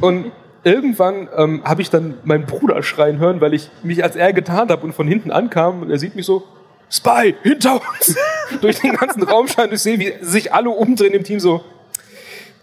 und 0.00 0.32
irgendwann 0.64 1.28
ähm, 1.36 1.62
habe 1.64 1.82
ich 1.82 1.90
dann 1.90 2.14
meinen 2.24 2.46
Bruder 2.46 2.82
schreien 2.82 3.18
hören, 3.18 3.40
weil 3.40 3.54
ich 3.54 3.70
mich 3.82 4.04
als 4.04 4.16
er 4.16 4.32
getarnt 4.32 4.70
habe 4.70 4.84
und 4.84 4.92
von 4.92 5.08
hinten 5.08 5.30
ankam 5.30 5.82
und 5.82 5.90
er 5.90 5.98
sieht 5.98 6.14
mich 6.16 6.26
so, 6.26 6.44
Spy, 6.92 7.34
hinter 7.42 7.80
uns! 7.80 8.14
Durch 8.60 8.80
den 8.80 8.94
ganzen 8.94 9.22
Raum 9.22 9.48
scheint 9.48 9.72
ich 9.72 9.80
sehe, 9.80 9.98
wie 9.98 10.12
sich 10.20 10.52
alle 10.52 10.68
umdrehen 10.68 11.14
im 11.14 11.24
Team 11.24 11.40
so, 11.40 11.64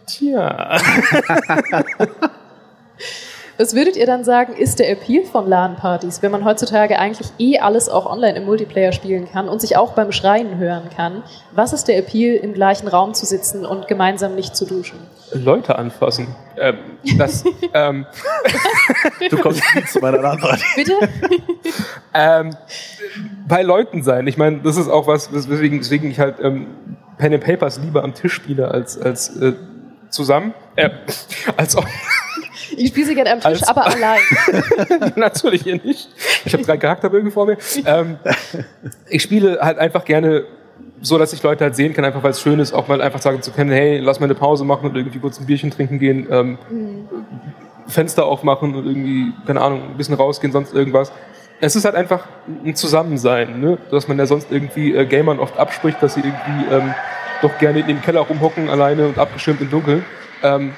tja. 0.05 0.79
Was 3.59 3.75
würdet 3.75 3.97
ihr 3.97 4.05
dann 4.05 4.23
sagen, 4.23 4.53
ist 4.53 4.79
der 4.79 4.89
Appeal 4.89 5.25
von 5.25 5.45
LAN-Partys, 5.45 6.21
wenn 6.21 6.31
man 6.31 6.45
heutzutage 6.45 6.97
eigentlich 6.97 7.27
eh 7.39 7.59
alles 7.59 7.89
auch 7.89 8.05
online 8.05 8.37
im 8.37 8.45
Multiplayer 8.45 8.93
spielen 8.93 9.29
kann 9.29 9.49
und 9.49 9.59
sich 9.59 9.75
auch 9.75 9.91
beim 9.91 10.13
Schreien 10.13 10.57
hören 10.57 10.83
kann? 10.95 11.23
Was 11.51 11.73
ist 11.73 11.89
der 11.89 11.97
Appeal, 11.97 12.37
im 12.37 12.53
gleichen 12.53 12.87
Raum 12.87 13.13
zu 13.13 13.25
sitzen 13.25 13.65
und 13.65 13.89
gemeinsam 13.89 14.33
nicht 14.33 14.55
zu 14.55 14.65
duschen? 14.65 14.97
Leute 15.33 15.77
anfassen. 15.77 16.33
Ähm, 16.57 16.77
das, 17.17 17.43
ähm, 17.73 18.05
Du 19.29 19.37
kommst 19.39 19.61
nie 19.75 19.83
zu 19.83 19.99
meiner 19.99 20.23
Antwort. 20.23 20.61
Bitte? 20.77 20.93
ähm, 22.13 22.55
bei 23.45 23.61
Leuten 23.61 24.03
sein. 24.03 24.25
Ich 24.27 24.37
meine, 24.37 24.59
das 24.59 24.77
ist 24.77 24.87
auch 24.87 25.05
was, 25.05 25.33
weswegen, 25.33 25.81
weswegen 25.81 26.09
ich 26.09 26.21
halt 26.21 26.35
ähm, 26.41 26.67
Pen 27.17 27.33
and 27.33 27.43
Papers 27.43 27.77
lieber 27.79 28.05
am 28.05 28.13
Tisch 28.13 28.35
spiele 28.35 28.71
als, 28.71 28.97
als 28.97 29.35
äh, 29.35 29.51
zusammen. 30.09 30.53
Äh, 30.77 30.91
als 31.57 31.75
auch, 31.75 31.85
Ich 32.77 32.89
spiele 32.89 33.07
sie 33.07 33.15
gerne 33.15 33.31
am 33.33 33.39
Tisch, 33.39 33.45
Als- 33.61 33.67
aber 33.67 33.85
allein. 33.85 34.19
Natürlich 35.15 35.63
hier 35.63 35.79
nicht. 35.83 36.09
Ich 36.45 36.53
habe 36.53 36.63
drei 36.63 36.77
Charakterbögen 36.77 37.31
vor 37.31 37.45
mir. 37.45 37.57
Ähm, 37.85 38.17
ich 39.09 39.21
spiele 39.21 39.59
halt 39.61 39.77
einfach 39.77 40.05
gerne 40.05 40.43
so, 41.01 41.17
dass 41.17 41.31
ich 41.33 41.41
Leute 41.43 41.63
halt 41.63 41.75
sehen 41.75 41.93
kann, 41.93 42.03
einfach 42.05 42.23
weil 42.23 42.31
es 42.31 42.41
schön 42.41 42.59
ist, 42.59 42.73
auch 42.73 42.87
mal 42.87 43.01
einfach 43.01 43.21
sagen 43.21 43.41
zu 43.41 43.51
können, 43.51 43.71
hey, 43.71 43.99
lass 43.99 44.19
mal 44.19 44.25
eine 44.25 44.35
Pause 44.35 44.65
machen 44.65 44.89
und 44.89 44.95
irgendwie 44.97 45.19
kurz 45.19 45.39
ein 45.39 45.45
Bierchen 45.45 45.71
trinken 45.71 45.97
gehen, 45.99 46.27
ähm, 46.29 46.57
Fenster 47.87 48.25
aufmachen 48.25 48.75
und 48.75 48.85
irgendwie, 48.85 49.31
keine 49.47 49.61
Ahnung, 49.61 49.81
ein 49.91 49.97
bisschen 49.97 50.15
rausgehen, 50.15 50.51
sonst 50.53 50.73
irgendwas. 50.73 51.11
Es 51.61 51.75
ist 51.75 51.85
halt 51.85 51.95
einfach 51.95 52.25
ein 52.65 52.75
Zusammensein, 52.75 53.59
ne? 53.59 53.77
dass 53.91 54.07
man 54.07 54.17
ja 54.17 54.25
sonst 54.25 54.51
irgendwie 54.51 54.93
äh, 54.95 55.05
Gamern 55.05 55.39
oft 55.39 55.57
abspricht, 55.57 56.01
dass 56.01 56.13
sie 56.13 56.21
irgendwie 56.21 56.73
ähm, 56.73 56.93
doch 57.41 57.57
gerne 57.57 57.79
in 57.79 57.87
dem 57.87 58.01
Keller 58.01 58.21
rumhocken, 58.21 58.69
alleine 58.69 59.07
und 59.07 59.17
abgeschirmt 59.17 59.61
im 59.61 59.69
Dunkeln. 59.69 60.05
Ähm, 60.43 60.73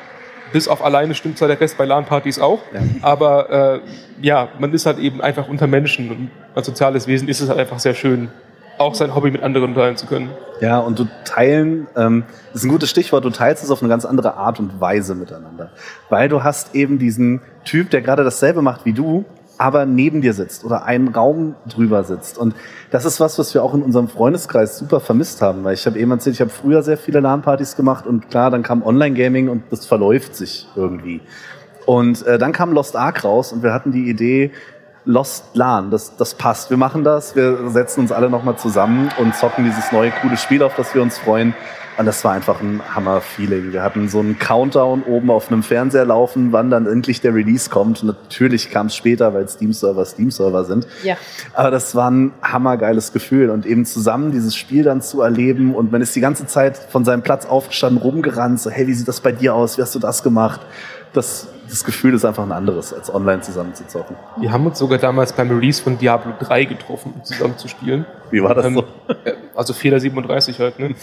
bis 0.52 0.68
auf 0.68 0.84
alleine 0.84 1.16
stimmt 1.16 1.38
zwar 1.38 1.48
der 1.48 1.60
Rest 1.60 1.78
bei 1.78 1.86
LAN-Partys 1.86 2.40
auch, 2.40 2.60
aber 3.02 3.50
äh, 3.50 3.80
ja, 4.22 4.50
man 4.60 4.74
ist 4.74 4.86
halt 4.86 5.00
eben 5.00 5.22
einfach 5.22 5.48
unter 5.48 5.68
Menschen 5.68 6.10
und 6.10 6.32
als 6.56 6.66
soziales 6.66 7.08
Wesen 7.08 7.28
ist 7.28 7.40
es 7.42 7.50
halt 7.50 7.60
einfach 7.60 7.80
sehr 7.80 7.94
schön, 7.94 8.30
auch 8.78 8.96
sein 8.96 9.14
Hobby 9.16 9.32
mit 9.32 9.44
anderen 9.44 9.74
teilen 9.76 9.96
zu 9.96 10.08
können. 10.08 10.30
Ja, 10.60 10.80
und 10.80 11.00
du 11.00 11.08
teilen, 11.24 11.88
ähm, 11.96 12.24
das 12.52 12.62
ist 12.62 12.64
ein 12.66 12.72
gutes 12.72 12.90
Stichwort, 12.90 13.24
du 13.24 13.30
teilst 13.30 13.64
es 13.64 13.72
auf 13.72 13.82
eine 13.82 13.90
ganz 13.90 14.06
andere 14.06 14.36
Art 14.36 14.60
und 14.60 14.82
Weise 14.82 15.16
miteinander. 15.16 15.72
Weil 16.10 16.30
du 16.30 16.44
hast 16.44 16.76
eben 16.76 17.00
diesen 17.00 17.42
Typ, 17.64 17.90
der 17.92 18.02
gerade 18.02 18.24
dasselbe 18.24 18.62
macht 18.62 18.86
wie 18.86 18.94
du, 18.94 19.26
aber 19.62 19.86
neben 19.86 20.22
dir 20.22 20.34
sitzt 20.34 20.66
oder 20.66 20.86
einen 20.86 21.10
Raum 21.10 21.54
drüber 21.70 22.04
sitzt. 22.04 22.40
Und 22.40 22.56
das 22.90 23.06
ist 23.06 23.20
was, 23.20 23.38
was 23.38 23.54
wir 23.54 23.64
auch 23.64 23.76
in 23.76 23.84
unserem 23.84 24.08
Freundeskreis 24.08 24.80
super 24.80 25.00
vermisst 25.00 25.40
haben. 25.44 25.64
Weil 25.64 25.76
ich 25.76 25.86
habe 25.86 26.00
eben 26.00 26.10
erzählt, 26.10 26.36
ich 26.36 26.42
habe 26.42 26.50
früher 26.50 26.82
sehr 26.82 26.98
viele 26.98 27.20
LAN-Partys 27.20 27.76
gemacht 27.76 28.08
und 28.08 28.32
klar, 28.32 28.50
dann 28.50 28.64
kam 28.64 28.82
Online-Gaming 28.82 29.50
und 29.50 29.64
das 29.70 29.86
verläuft 29.86 30.36
sich 30.36 30.68
irgendwie. 30.76 31.22
Und 31.86 32.26
äh, 32.26 32.40
dann 32.40 32.54
kam 32.54 32.74
Lost 32.74 32.96
Ark 32.96 33.24
raus 33.24 33.54
und 33.54 33.62
wir 33.62 33.72
hatten 33.72 33.92
die 33.92 34.10
Idee, 34.10 34.52
Lost 35.06 35.46
LAN, 35.54 35.90
das, 35.90 36.16
das 36.16 36.36
passt. 36.36 36.70
Wir 36.70 36.78
machen 36.78 37.04
das, 37.04 37.36
wir 37.36 37.70
setzen 37.70 38.02
uns 38.02 38.12
alle 38.12 38.30
nochmal 38.30 38.58
zusammen 38.58 39.10
und 39.18 39.36
zocken 39.36 39.66
dieses 39.66 39.92
neue 39.92 40.12
coole 40.22 40.38
Spiel, 40.38 40.62
auf 40.64 40.76
das 40.76 40.94
wir 40.94 41.02
uns 41.02 41.18
freuen. 41.18 41.54
Und 41.98 42.06
das 42.06 42.24
war 42.24 42.32
einfach 42.32 42.62
ein 42.62 42.82
Hammer-Feeling. 42.96 43.74
Wir 43.74 43.84
hatten 43.84 44.08
so 44.08 44.20
einen 44.20 44.40
Countdown 44.40 45.04
oben 45.04 45.30
auf 45.30 45.52
einem 45.52 45.62
Fernseher 45.62 46.06
laufen, 46.06 46.52
wann 46.52 46.70
dann 46.70 46.88
endlich 46.88 47.20
der 47.22 47.36
Release 47.36 47.70
kommt. 47.70 48.04
Natürlich 48.04 48.72
kam 48.72 48.88
es 48.88 48.96
später, 48.96 49.34
weil 49.34 49.48
Steam-Server 49.48 50.06
Steam-Server 50.06 50.64
sind. 50.64 50.88
Ja. 51.04 51.16
Aber 51.54 51.70
das 51.70 51.94
war 51.94 52.10
ein 52.10 52.32
hammergeiles 52.42 53.12
Gefühl 53.12 53.50
und 53.50 53.66
eben 53.66 53.86
zusammen 53.86 54.32
dieses 54.32 54.56
Spiel 54.56 54.84
dann 54.84 55.02
zu 55.02 55.22
erleben 55.22 55.76
und 55.76 55.92
man 55.92 56.02
ist 56.02 56.16
die 56.16 56.22
ganze 56.22 56.48
Zeit 56.48 56.78
von 56.78 57.04
seinem 57.04 57.24
Platz 57.24 57.46
aufgestanden, 57.46 58.02
rumgerannt, 58.02 58.60
so 58.60 58.70
hey, 58.70 58.88
wie 58.88 58.94
sieht 58.94 59.08
das 59.08 59.20
bei 59.20 59.34
dir 59.34 59.54
aus? 59.54 59.78
Wie 59.78 59.82
hast 59.82 59.94
du 59.94 60.00
das 60.00 60.24
gemacht? 60.24 60.62
Das, 61.14 61.50
das 61.70 61.84
Gefühl 61.84 62.14
ist 62.14 62.24
einfach 62.24 62.44
ein 62.44 62.54
anderes, 62.54 62.94
als 62.94 63.14
online 63.14 63.42
zusammen 63.42 63.74
zu 63.74 63.86
zocken. 63.86 64.16
Wir 64.38 64.52
haben 64.52 64.66
uns 64.66 64.80
sogar 64.80 64.98
damals 64.98 65.34
beim 65.34 65.50
Release 65.50 65.82
von 65.84 65.98
Diablo 65.98 66.32
3 66.40 66.64
getroffen, 66.66 67.14
um 67.18 67.24
zusammen 67.26 67.58
zu 67.58 67.68
spielen. 67.68 68.06
Wie 68.30 68.42
war 68.42 68.56
das 68.56 68.66
Ähm, 68.66 68.76
so? 68.76 68.84
äh, 69.26 69.34
also 69.54 69.74
Fehler 69.74 70.00
37 70.00 70.58
halt, 70.60 70.80
ne? 70.80 70.96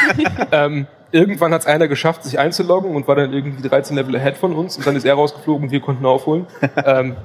ähm, 0.52 0.86
irgendwann 1.10 1.52
hat 1.52 1.62
es 1.62 1.66
einer 1.66 1.88
geschafft, 1.88 2.22
sich 2.22 2.38
einzuloggen 2.38 2.94
und 2.94 3.08
war 3.08 3.16
dann 3.16 3.32
irgendwie 3.32 3.66
13 3.68 3.96
Level 3.96 4.14
ahead 4.14 4.36
von 4.36 4.52
uns 4.54 4.76
und 4.76 4.86
dann 4.86 4.94
ist 4.94 5.04
er 5.04 5.14
rausgeflogen 5.14 5.64
und 5.66 5.72
wir 5.72 5.80
konnten 5.80 6.06
aufholen. 6.06 6.46
ähm, 6.84 7.16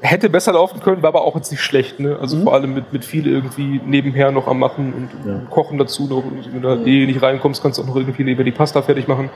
hätte 0.00 0.28
besser 0.28 0.54
laufen 0.54 0.80
können, 0.80 1.02
war 1.02 1.08
aber 1.10 1.22
auch 1.22 1.36
jetzt 1.36 1.52
nicht 1.52 1.60
schlecht, 1.62 2.00
ne? 2.00 2.16
Also 2.20 2.40
vor 2.42 2.54
allem 2.54 2.74
mit, 2.74 2.92
mit 2.92 3.04
viel 3.04 3.28
irgendwie 3.28 3.80
nebenher 3.84 4.32
noch 4.32 4.48
am 4.48 4.58
Machen 4.58 4.92
und 5.24 5.30
Ja. 5.30 5.40
Kochen 5.50 5.78
dazu 5.78 6.08
noch. 6.08 6.24
Und 6.24 6.52
wenn 6.52 6.62
du 6.62 6.76
da 6.76 6.82
eh 6.84 7.06
nicht 7.06 7.22
reinkommst, 7.22 7.62
kannst 7.62 7.78
du 7.78 7.82
auch 7.82 7.86
noch 7.86 7.96
irgendwie 7.96 8.24
nebenher 8.24 8.44
die 8.44 8.50
Pasta 8.56 8.82
fertig 8.82 9.06
machen. 9.06 9.30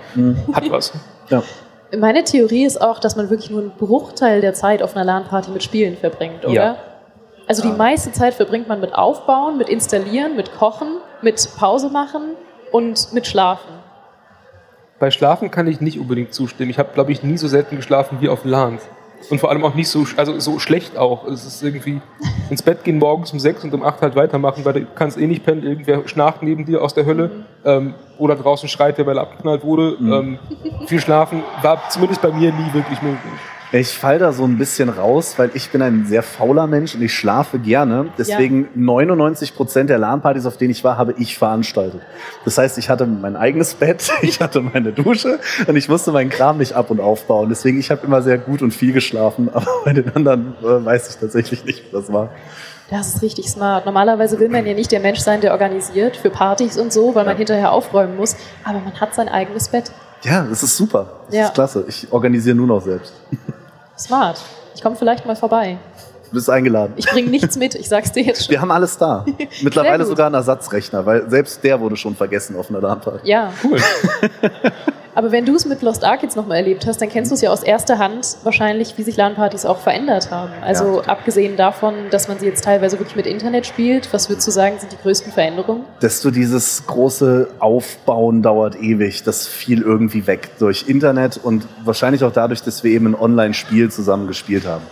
Hat 0.53 0.69
was. 0.71 0.93
Ja. 1.29 1.43
Meine 1.98 2.24
Theorie 2.24 2.64
ist 2.64 2.80
auch, 2.80 2.98
dass 2.98 3.16
man 3.16 3.30
wirklich 3.30 3.50
nur 3.50 3.60
einen 3.60 3.70
Bruchteil 3.70 4.40
der 4.40 4.54
Zeit 4.54 4.82
auf 4.82 4.96
einer 4.96 5.04
LAN-Party 5.04 5.50
mit 5.50 5.62
Spielen 5.62 5.96
verbringt, 5.96 6.44
oder? 6.44 6.52
Ja. 6.54 6.76
Also 7.46 7.62
die 7.62 7.76
meiste 7.76 8.11
Zeit 8.12 8.35
verbringt 8.35 8.68
man 8.68 8.80
mit 8.80 8.94
Aufbauen, 8.94 9.59
mit 9.59 9.68
Installieren, 9.68 10.35
mit 10.35 10.54
Kochen, 10.54 10.96
mit 11.20 11.46
Pause 11.59 11.90
machen 11.90 12.22
und 12.72 13.12
mit 13.12 13.26
Schlafen. 13.26 13.68
Bei 14.98 15.11
Schlafen 15.11 15.50
kann 15.50 15.66
ich 15.66 15.80
nicht 15.80 15.98
unbedingt 15.98 16.33
zustimmen. 16.33 16.70
Ich 16.70 16.78
habe, 16.78 16.90
glaube 16.94 17.12
ich, 17.12 17.22
nie 17.22 17.37
so 17.37 17.48
selten 17.48 17.76
geschlafen 17.76 18.18
wie 18.20 18.28
auf 18.30 18.44
LAN. 18.44 18.78
Und 19.30 19.40
vor 19.40 19.50
allem 19.50 19.64
auch 19.64 19.74
nicht 19.74 19.88
so, 19.88 20.06
also 20.16 20.38
so 20.38 20.58
schlecht 20.58 20.96
auch. 20.96 21.26
Es 21.26 21.44
ist 21.44 21.62
irgendwie 21.62 22.00
ins 22.50 22.62
Bett 22.62 22.84
gehen 22.84 22.98
morgens 22.98 23.32
um 23.32 23.40
sechs 23.40 23.64
und 23.64 23.72
um 23.72 23.82
acht 23.82 24.02
halt 24.02 24.16
weitermachen, 24.16 24.64
weil 24.64 24.72
du 24.74 24.87
kannst 24.94 25.18
eh 25.18 25.26
nicht 25.26 25.44
pennen, 25.44 25.62
irgendwer 25.62 26.06
schnarcht 26.06 26.42
neben 26.42 26.64
dir 26.66 26.82
aus 26.82 26.94
der 26.94 27.06
Hölle 27.06 27.30
ähm, 27.64 27.94
oder 28.18 28.37
draußen 28.37 28.68
schreit, 28.68 28.98
wer 28.98 29.06
weil 29.06 29.16
er 29.16 29.22
abgeknallt 29.22 29.64
wurde. 29.64 29.96
Ähm, 30.00 30.38
viel 30.87 31.00
schlafen 31.00 31.42
war 31.62 31.88
zumindest 31.88 32.20
bei 32.22 32.30
mir 32.30 32.52
nie 32.52 32.72
wirklich 32.72 33.00
möglich. 33.02 33.32
Ich 33.76 33.88
fall 33.98 34.20
da 34.20 34.30
so 34.32 34.44
ein 34.44 34.56
bisschen 34.56 34.88
raus, 34.88 35.34
weil 35.37 35.50
ich 35.54 35.70
bin 35.70 35.82
ein 35.82 36.06
sehr 36.06 36.22
fauler 36.22 36.68
Mensch 36.68 36.94
und 36.94 37.02
ich 37.02 37.12
schlafe 37.12 37.58
gerne. 37.58 38.06
Deswegen 38.16 38.68
99 38.76 39.56
Prozent 39.56 39.90
der 39.90 39.98
LAN-Partys, 39.98 40.46
auf 40.46 40.56
denen 40.56 40.70
ich 40.70 40.84
war, 40.84 40.96
habe 40.96 41.14
ich 41.18 41.37
veranstaltet. 41.37 42.00
Das 42.44 42.56
heißt, 42.56 42.78
ich 42.78 42.88
hatte 42.88 43.04
mein 43.04 43.34
eigenes 43.34 43.74
Bett, 43.80 44.12
ich 44.22 44.38
hatte 44.40 44.60
meine 44.60 44.92
Dusche 44.92 45.40
und 45.66 45.74
ich 45.74 45.88
musste 45.88 46.12
meinen 46.12 46.30
Kram 46.30 46.58
nicht 46.58 46.74
ab- 46.74 46.92
und 46.92 47.00
aufbauen. 47.00 47.48
Deswegen, 47.48 47.80
ich 47.80 47.90
habe 47.90 48.06
immer 48.06 48.22
sehr 48.22 48.38
gut 48.38 48.62
und 48.62 48.70
viel 48.70 48.92
geschlafen, 48.92 49.48
aber 49.52 49.66
bei 49.84 49.92
den 49.92 50.14
anderen 50.14 50.54
äh, 50.62 50.84
weiß 50.84 51.10
ich 51.10 51.16
tatsächlich 51.16 51.64
nicht, 51.64 51.84
wie 51.84 51.90
das 51.96 52.12
war. 52.12 52.28
Das 52.90 53.08
ist 53.16 53.22
richtig 53.22 53.48
smart. 53.50 53.87
Normalerweise 53.87 54.38
will 54.38 54.50
man 54.50 54.64
ja 54.66 54.74
nicht 54.74 54.92
der 54.92 55.00
Mensch 55.00 55.18
sein, 55.18 55.40
der 55.40 55.50
organisiert 55.50 56.16
für 56.16 56.30
Partys 56.30 56.78
und 56.78 56.92
so, 56.92 57.16
weil 57.16 57.24
man 57.24 57.32
Ja. 57.34 57.38
hinterher 57.38 57.72
aufräumen 57.72 58.16
muss. 58.16 58.37
Aber 58.62 58.78
man 58.78 58.92
hat 59.00 59.16
sein 59.16 59.28
eigenes 59.28 59.66
Bett. 59.66 59.90
Ja, 60.22 60.46
das 60.48 60.62
ist 60.62 60.76
super. 60.76 61.06
Das 61.26 61.34
Ja. 61.34 61.44
ist 61.46 61.54
klasse. 61.54 61.84
Ich 61.88 62.06
organisiere 62.12 62.54
nur 62.54 62.68
noch 62.68 62.80
selbst. 62.80 63.12
Smart. 63.96 64.40
Ich 64.74 64.83
komme 64.83 64.96
vielleicht 64.96 65.24
mal 65.24 65.37
vorbei. 65.37 65.78
Du 66.35 66.38
bist 66.40 66.51
eingeladen. 66.51 66.94
Ich 66.97 67.07
bringe 67.07 67.31
nichts 67.31 67.57
mit, 67.57 67.77
ich 67.77 67.88
sag's 67.88 68.11
dir 68.11 68.25
jetzt 68.25 68.47
schon. 68.47 68.51
Wir 68.51 68.61
haben 68.61 68.73
alles 68.73 68.99
da. 68.99 69.25
Mittlerweile 69.62 70.05
sogar 70.05 70.27
einen 70.27 70.35
Ersatzrechner, 70.35 71.07
weil 71.07 71.31
selbst 71.31 71.62
der 71.62 71.79
wurde 71.81 71.97
schon 71.97 72.16
vergessen 72.16 72.57
auf 72.57 72.70
einer 72.70 72.81
LAN-Party. 72.81 73.20
Ja, 73.29 73.53
Cool. 73.62 73.79
aber 75.14 75.31
wenn 75.31 75.47
du 75.47 75.55
es 75.55 75.64
mit 75.64 75.81
Lost 75.83 76.03
Ark 76.03 76.25
jetzt 76.25 76.35
nochmal 76.37 76.57
erlebt 76.57 76.88
hast, 76.88 77.01
dann 77.01 77.09
kennst 77.09 77.31
du 77.31 77.37
es 77.37 77.40
ja 77.40 77.51
aus 77.51 77.62
erster 77.62 78.01
Hand 78.01 78.37
wahrscheinlich, 78.42 78.99
wie 78.99 79.05
sich 79.05 79.16
LAN-Partys 79.16 79.64
auch 79.64 79.79
verändert 79.79 80.33
haben. 80.33 80.51
Also 80.61 81.03
Ja. 81.03 81.09
abgesehen 81.09 81.57
davon, 81.57 81.94
dass 82.11 82.27
man 82.27 82.40
sie 82.40 82.47
jetzt 82.47 82.64
teilweise 82.64 82.99
wirklich 82.99 83.14
mit 83.14 83.29
Internet 83.29 83.64
spielt, 83.64 84.12
was 84.12 84.29
würdest 84.29 84.49
du 84.49 84.51
sagen, 84.51 84.75
sind 84.81 84.90
die 84.90 84.99
größten 85.01 85.33
Veränderungen? 85.33 85.85
desto 86.03 86.33
dieses 86.33 86.85
große 86.88 87.47
Aufbauen 87.61 88.42
dauert 88.42 88.75
ewig. 88.83 89.23
Das 89.23 89.47
fiel 89.47 89.83
irgendwie 89.83 90.27
weg 90.27 90.51
durch 90.59 90.87
Internet 90.88 91.38
und 91.40 91.64
wahrscheinlich 91.85 92.25
auch 92.25 92.33
dadurch, 92.33 92.62
dass 92.64 92.83
wir 92.83 92.90
eben 92.90 93.07
ein 93.07 93.14
Online-Spiel 93.14 93.92
zusammen 93.92 94.27
gespielt 94.27 94.66
haben. 94.66 94.83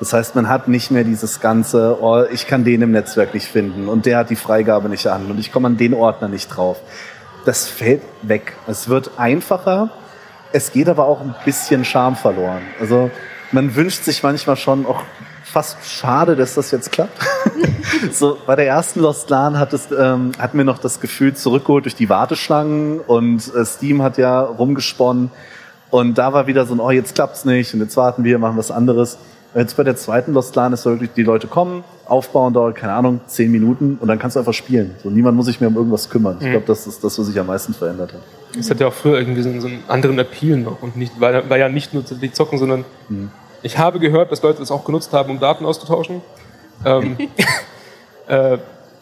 Das 0.00 0.12
heißt, 0.12 0.36
man 0.36 0.48
hat 0.48 0.68
nicht 0.68 0.90
mehr 0.90 1.04
dieses 1.04 1.40
ganze, 1.40 1.98
oh, 2.00 2.22
ich 2.32 2.46
kann 2.46 2.64
den 2.64 2.82
im 2.82 2.92
Netzwerk 2.92 3.34
nicht 3.34 3.48
finden 3.48 3.88
und 3.88 4.06
der 4.06 4.18
hat 4.18 4.30
die 4.30 4.36
Freigabe 4.36 4.88
nicht 4.88 5.06
an 5.08 5.26
und 5.30 5.38
ich 5.38 5.50
komme 5.50 5.66
an 5.66 5.76
den 5.76 5.94
Ordner 5.94 6.28
nicht 6.28 6.48
drauf. 6.48 6.80
Das 7.44 7.66
fällt 7.66 8.02
weg. 8.22 8.54
Es 8.66 8.88
wird 8.88 9.12
einfacher. 9.16 9.90
Es 10.52 10.72
geht 10.72 10.88
aber 10.88 11.06
auch 11.06 11.20
ein 11.20 11.34
bisschen 11.44 11.84
Charme 11.84 12.16
verloren. 12.16 12.62
Also 12.80 13.10
man 13.52 13.74
wünscht 13.74 14.04
sich 14.04 14.22
manchmal 14.22 14.56
schon 14.56 14.86
auch 14.86 15.02
fast 15.42 15.78
schade, 15.84 16.36
dass 16.36 16.54
das 16.54 16.70
jetzt 16.70 16.92
klappt. 16.92 17.18
so 18.12 18.38
bei 18.46 18.54
der 18.54 18.66
ersten 18.66 19.00
Lost 19.00 19.30
LAN 19.30 19.58
hat 19.58 19.72
es, 19.72 19.88
ähm, 19.90 20.32
hatten 20.38 20.58
wir 20.58 20.64
noch 20.64 20.78
das 20.78 21.00
Gefühl 21.00 21.34
zurückgeholt 21.34 21.86
durch 21.86 21.96
die 21.96 22.08
Warteschlangen 22.08 23.00
und 23.00 23.52
äh, 23.54 23.64
Steam 23.64 24.02
hat 24.02 24.18
ja 24.18 24.40
rumgesponnen 24.40 25.30
und 25.90 26.18
da 26.18 26.32
war 26.32 26.46
wieder 26.46 26.66
so 26.66 26.74
ein, 26.74 26.80
oh 26.80 26.90
jetzt 26.90 27.14
klappt's 27.14 27.44
nicht 27.44 27.72
und 27.72 27.80
jetzt 27.80 27.96
warten 27.96 28.24
wir, 28.24 28.38
machen 28.38 28.58
was 28.58 28.70
anderes. 28.70 29.18
Jetzt 29.54 29.76
bei 29.76 29.82
der 29.82 29.96
zweiten 29.96 30.34
Lost 30.34 30.54
LAN 30.56 30.72
ist 30.74 30.82
so 30.82 30.90
wirklich, 30.90 31.10
die 31.16 31.22
Leute 31.22 31.46
kommen, 31.46 31.82
aufbauen 32.06 32.52
dauert, 32.52 32.76
keine 32.76 32.92
Ahnung, 32.92 33.20
zehn 33.26 33.50
Minuten 33.50 33.96
und 34.00 34.06
dann 34.08 34.18
kannst 34.18 34.36
du 34.36 34.40
einfach 34.40 34.52
spielen. 34.52 34.94
So, 35.02 35.08
niemand 35.10 35.36
muss 35.36 35.46
sich 35.46 35.58
mehr 35.60 35.68
um 35.70 35.76
irgendwas 35.76 36.08
kümmern. 36.10 36.36
Ich 36.40 36.50
glaube, 36.50 36.66
das 36.66 36.86
ist 36.86 37.02
das, 37.02 37.18
was 37.18 37.26
sich 37.26 37.38
am 37.40 37.46
meisten 37.46 37.72
verändert 37.72 38.12
hat. 38.12 38.20
Es 38.58 38.70
hat 38.70 38.78
ja 38.80 38.88
auch 38.88 38.92
früher 38.92 39.18
irgendwie 39.18 39.42
so, 39.42 39.48
einen 39.48 39.82
anderen 39.88 40.18
Appeal 40.18 40.58
noch 40.58 40.82
und 40.82 40.96
nicht, 40.96 41.18
war, 41.20 41.32
ja- 41.32 41.48
war 41.50 41.56
ja 41.58 41.68
nicht 41.68 41.94
nur 41.94 42.02
die 42.02 42.30
Zocken, 42.32 42.58
sondern 42.58 42.84
ich 43.62 43.78
habe 43.78 43.98
gehört, 43.98 44.30
dass 44.30 44.42
Leute 44.42 44.60
das 44.60 44.70
auch 44.70 44.84
genutzt 44.84 45.12
haben, 45.12 45.30
um 45.30 45.40
Daten 45.40 45.64
auszutauschen. 45.64 46.20
Ähm, 46.84 47.16
äh, 48.28 48.58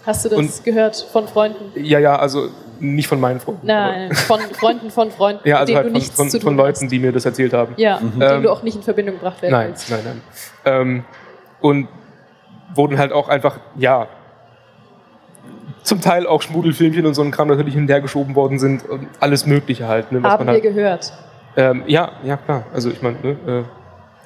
Hast 0.07 0.25
du 0.25 0.29
das 0.29 0.39
Und- 0.39 0.65
gehört 0.65 0.97
von 1.13 1.27
Freunden? 1.27 1.59
ja, 1.75 1.99
ja, 1.99 2.17
also 2.17 2.49
nicht 2.81 3.09
von 3.09 3.21
meinen 3.21 3.41
Freunden. 3.41 3.67
Nein, 3.67 4.13
von 4.15 4.41
Freunden 4.41 4.91
von 4.91 5.11
Freunden, 5.11 5.41
ja, 5.49 5.55
mit 5.55 5.61
also 5.61 5.67
denen 5.67 5.77
halt 5.77 5.87
du 5.87 5.91
von, 5.91 5.99
nichts 5.99 6.17
von, 6.17 6.31
zu 6.31 6.39
tun 6.39 6.49
von 6.49 6.57
Leuten, 6.57 6.83
hast. 6.85 6.93
die 6.93 6.99
mir 6.99 7.13
das 7.13 7.25
erzählt 7.25 7.53
haben. 7.53 7.75
Ja, 7.77 7.99
mit 8.01 8.15
denen 8.21 8.37
Ähm, 8.37 8.43
du 8.43 8.51
auch 8.51 8.63
nicht 8.63 8.77
in 8.77 8.83
Verbindung 8.83 9.17
gebracht 9.17 9.41
werden 9.43 9.53
Nein, 9.53 9.69
willst. 9.69 9.91
nein, 9.91 10.01
nein. 10.05 10.23
Ähm, 10.65 11.05
und 11.61 11.89
wurden 12.75 12.99
halt 12.99 13.13
auch 13.13 13.29
einfach, 13.29 13.59
ja, 13.77 14.07
zum 15.83 16.01
Teil 16.01 16.27
auch 16.27 16.43
Schmudelfilmchen 16.43 17.07
und 17.07 17.15
so 17.15 17.23
ein 17.23 17.31
Kram 17.31 17.49
natürlich 17.49 17.75
hinterhergeschoben 17.75 18.35
worden 18.35 18.59
sind 18.59 18.89
und 18.89 19.07
alles 19.21 19.47
Mögliche 19.47 19.87
halt. 19.87 20.11
Ne, 20.13 20.23
was 20.23 20.33
Haben 20.33 20.47
man 20.47 20.55
wir 20.57 20.63
halt 20.63 20.75
gehört. 20.75 21.13
ähm, 21.57 21.85
ja, 21.87 22.13
ja, 22.25 22.37
klar. 22.37 22.65
Also 22.75 22.91
ich 22.91 23.01
meine, 23.03 23.17
ne, 23.23 23.65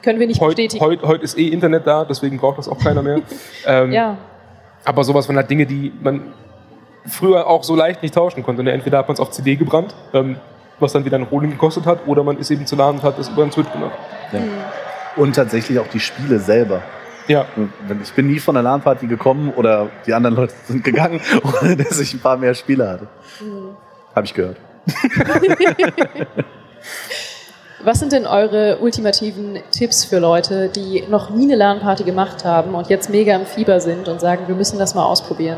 Können 0.02 0.18
wir 0.20 0.26
nicht 0.26 0.38
äh, 0.40 0.44
heute 0.44 0.54
bestätigen. 0.62 0.82
heut, 0.84 1.02
heut 1.02 1.22
ist 1.22 1.36
eh 1.38 1.48
Internet 1.48 1.86
da, 1.86 2.04
deswegen 2.06 2.38
braucht 2.38 2.58
das 2.58 2.68
auch 2.68 2.78
keiner 2.78 3.02
mehr. 3.02 3.20
ähm, 3.66 3.92
ja, 3.92 4.16
Aber 4.86 5.04
sowas 5.04 5.28
waren 5.28 5.36
halt 5.36 5.50
Dinge, 5.50 5.66
die 5.66 5.92
man 6.00 6.32
früher 7.06 7.46
auch 7.46 7.64
so 7.64 7.74
leicht 7.74 8.02
nicht 8.02 8.14
tauschen 8.14 8.42
konnte. 8.42 8.62
Ne? 8.62 8.72
Entweder 8.72 8.98
hat 8.98 9.08
man 9.08 9.14
es 9.14 9.20
auf 9.20 9.30
CD 9.30 9.56
gebrannt, 9.56 9.94
ähm, 10.12 10.36
was 10.78 10.92
dann 10.92 11.04
wieder 11.04 11.18
ein 11.18 11.24
Rolling 11.24 11.50
gekostet 11.50 11.86
hat, 11.86 12.06
oder 12.06 12.24
man 12.24 12.38
ist 12.38 12.50
eben 12.50 12.66
zu 12.66 12.76
nah 12.76 12.88
und 12.88 13.02
hat 13.02 13.18
das 13.18 13.28
über 13.28 13.42
einen 13.42 13.52
Switch 13.52 13.70
gemacht. 13.72 13.92
Ja. 14.32 14.40
Und 15.16 15.34
tatsächlich 15.34 15.78
auch 15.78 15.88
die 15.88 16.00
Spiele 16.00 16.38
selber. 16.38 16.82
Ja. 17.26 17.46
Ich 18.02 18.12
bin 18.12 18.26
nie 18.26 18.38
von 18.38 18.54
der 18.54 18.62
LAN-Party 18.62 19.06
gekommen 19.06 19.52
oder 19.54 19.88
die 20.06 20.14
anderen 20.14 20.36
Leute 20.36 20.54
sind 20.64 20.82
gegangen, 20.84 21.20
ohne 21.62 21.76
dass 21.76 22.00
ich 22.00 22.14
ein 22.14 22.20
paar 22.20 22.36
mehr 22.36 22.54
Spiele 22.54 22.88
hatte. 22.88 23.08
Mhm. 23.40 23.76
Habe 24.14 24.26
ich 24.26 24.34
gehört. 24.34 24.56
Was 27.82 27.98
sind 27.98 28.12
denn 28.12 28.26
eure 28.26 28.78
ultimativen 28.80 29.58
Tipps 29.70 30.04
für 30.04 30.18
Leute, 30.18 30.68
die 30.68 31.04
noch 31.08 31.30
nie 31.30 31.44
eine 31.44 31.54
LAN-Party 31.56 32.04
gemacht 32.04 32.44
haben 32.44 32.74
und 32.74 32.90
jetzt 32.90 33.08
mega 33.08 33.34
im 33.34 33.46
Fieber 33.46 33.80
sind 33.80 34.06
und 34.06 34.20
sagen, 34.20 34.48
wir 34.48 34.54
müssen 34.54 34.78
das 34.78 34.94
mal 34.94 35.04
ausprobieren? 35.04 35.56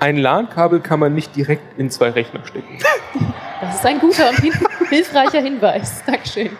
Ein 0.00 0.16
LAN-Kabel 0.16 0.80
kann 0.80 0.98
man 0.98 1.14
nicht 1.14 1.36
direkt 1.36 1.78
in 1.78 1.90
zwei 1.90 2.08
Rechner 2.08 2.40
stecken. 2.46 2.78
Das 3.60 3.74
ist 3.74 3.84
ein 3.86 3.98
guter 3.98 4.30
und 4.30 4.38
hilfreicher 4.88 5.40
Hinweis. 5.40 6.02
Dankeschön. 6.06 6.50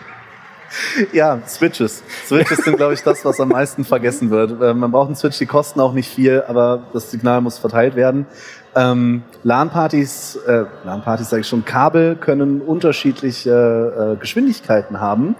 Ja, 1.11 1.39
Switches. 1.47 2.03
Switches 2.27 2.59
sind, 2.59 2.77
glaube 2.77 2.93
ich, 2.93 3.01
das, 3.01 3.25
was 3.25 3.39
am 3.39 3.49
meisten 3.49 3.83
vergessen 3.83 4.29
wird. 4.29 4.61
Äh, 4.61 4.75
man 4.75 4.91
braucht 4.91 5.07
einen 5.07 5.15
Switch, 5.15 5.39
die 5.39 5.47
kosten 5.47 5.79
auch 5.79 5.93
nicht 5.93 6.13
viel, 6.13 6.43
aber 6.47 6.83
das 6.93 7.09
Signal 7.09 7.41
muss 7.41 7.57
verteilt 7.57 7.95
werden. 7.95 8.27
Ähm, 8.75 9.23
LAN-Partys, 9.43 10.37
äh, 10.47 10.65
LAN-Partys 10.85 11.29
sage 11.29 11.41
ich 11.41 11.47
schon, 11.47 11.65
Kabel 11.65 12.15
können 12.15 12.61
unterschiedliche 12.61 14.13
äh, 14.13 14.19
Geschwindigkeiten 14.19 15.01
haben 15.01 15.35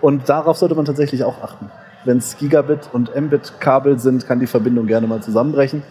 und 0.00 0.28
darauf 0.28 0.58
sollte 0.58 0.74
man 0.74 0.84
tatsächlich 0.84 1.24
auch 1.24 1.40
achten. 1.40 1.70
Wenn 2.04 2.18
es 2.18 2.36
Gigabit 2.36 2.90
und 2.92 3.14
Mbit-Kabel 3.14 3.98
sind, 4.00 4.26
kann 4.26 4.40
die 4.40 4.46
Verbindung 4.46 4.86
gerne 4.86 5.06
mal 5.06 5.22
zusammenbrechen. 5.22 5.82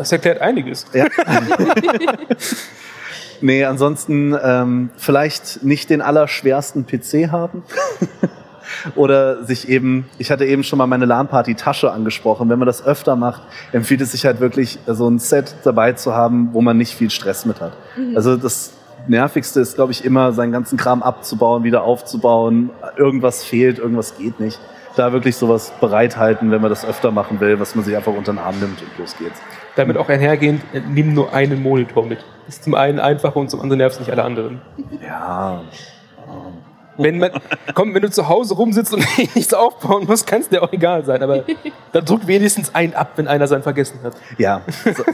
Das 0.00 0.12
erklärt 0.12 0.40
einiges. 0.40 0.86
Ja. 0.94 1.08
nee, 3.42 3.66
ansonsten 3.66 4.34
ähm, 4.42 4.88
vielleicht 4.96 5.62
nicht 5.62 5.90
den 5.90 6.00
allerschwersten 6.00 6.86
PC 6.86 7.30
haben. 7.30 7.64
Oder 8.94 9.44
sich 9.44 9.68
eben, 9.68 10.08
ich 10.16 10.30
hatte 10.30 10.46
eben 10.46 10.64
schon 10.64 10.78
mal 10.78 10.86
meine 10.86 11.04
LAN-Party-Tasche 11.04 11.92
angesprochen. 11.92 12.48
Wenn 12.48 12.58
man 12.58 12.64
das 12.64 12.82
öfter 12.82 13.14
macht, 13.14 13.42
empfiehlt 13.72 14.00
es 14.00 14.12
sich 14.12 14.24
halt 14.24 14.40
wirklich, 14.40 14.78
so 14.86 15.06
ein 15.06 15.18
Set 15.18 15.56
dabei 15.64 15.92
zu 15.92 16.14
haben, 16.14 16.48
wo 16.54 16.62
man 16.62 16.78
nicht 16.78 16.94
viel 16.94 17.10
Stress 17.10 17.44
mit 17.44 17.60
hat. 17.60 17.74
Mhm. 17.98 18.16
Also 18.16 18.38
das 18.38 18.72
Nervigste 19.06 19.60
ist, 19.60 19.74
glaube 19.74 19.92
ich, 19.92 20.02
immer, 20.02 20.32
seinen 20.32 20.52
ganzen 20.52 20.78
Kram 20.78 21.02
abzubauen, 21.02 21.62
wieder 21.62 21.82
aufzubauen. 21.82 22.70
Irgendwas 22.96 23.44
fehlt, 23.44 23.78
irgendwas 23.78 24.16
geht 24.16 24.40
nicht. 24.40 24.58
Da 24.96 25.12
wirklich 25.12 25.36
sowas 25.36 25.74
bereithalten, 25.78 26.50
wenn 26.50 26.62
man 26.62 26.70
das 26.70 26.86
öfter 26.86 27.10
machen 27.10 27.38
will, 27.40 27.60
was 27.60 27.74
man 27.74 27.84
sich 27.84 27.94
einfach 27.94 28.14
unter 28.14 28.32
den 28.32 28.38
Arm 28.38 28.58
nimmt 28.60 28.80
und 28.80 28.98
los 28.98 29.14
geht's. 29.18 29.38
Damit 29.76 29.96
auch 29.96 30.08
einhergehend, 30.08 30.62
nimm 30.88 31.14
nur 31.14 31.32
einen 31.32 31.62
Monitor 31.62 32.04
mit. 32.04 32.18
Das 32.46 32.56
ist 32.56 32.64
zum 32.64 32.74
einen 32.74 32.98
einfacher 32.98 33.36
und 33.36 33.50
zum 33.50 33.60
anderen 33.60 33.78
nervt 33.78 34.00
nicht 34.00 34.10
alle 34.10 34.24
anderen. 34.24 34.60
Ja. 35.02 35.62
Wenn, 36.96 37.18
man, 37.18 37.30
komm, 37.74 37.94
wenn 37.94 38.02
du 38.02 38.10
zu 38.10 38.28
Hause 38.28 38.54
rumsitzt 38.54 38.92
und 38.92 39.04
nichts 39.34 39.54
aufbauen 39.54 40.06
musst, 40.06 40.26
kann 40.26 40.42
es 40.42 40.48
dir 40.48 40.62
auch 40.62 40.72
egal 40.72 41.04
sein. 41.04 41.22
Aber 41.22 41.44
dann 41.92 42.04
drück 42.04 42.26
wenigstens 42.26 42.74
einen 42.74 42.94
ab, 42.94 43.12
wenn 43.16 43.26
einer 43.26 43.46
sein 43.46 43.62
vergessen 43.62 44.00
hat. 44.02 44.14
Ja, 44.36 44.60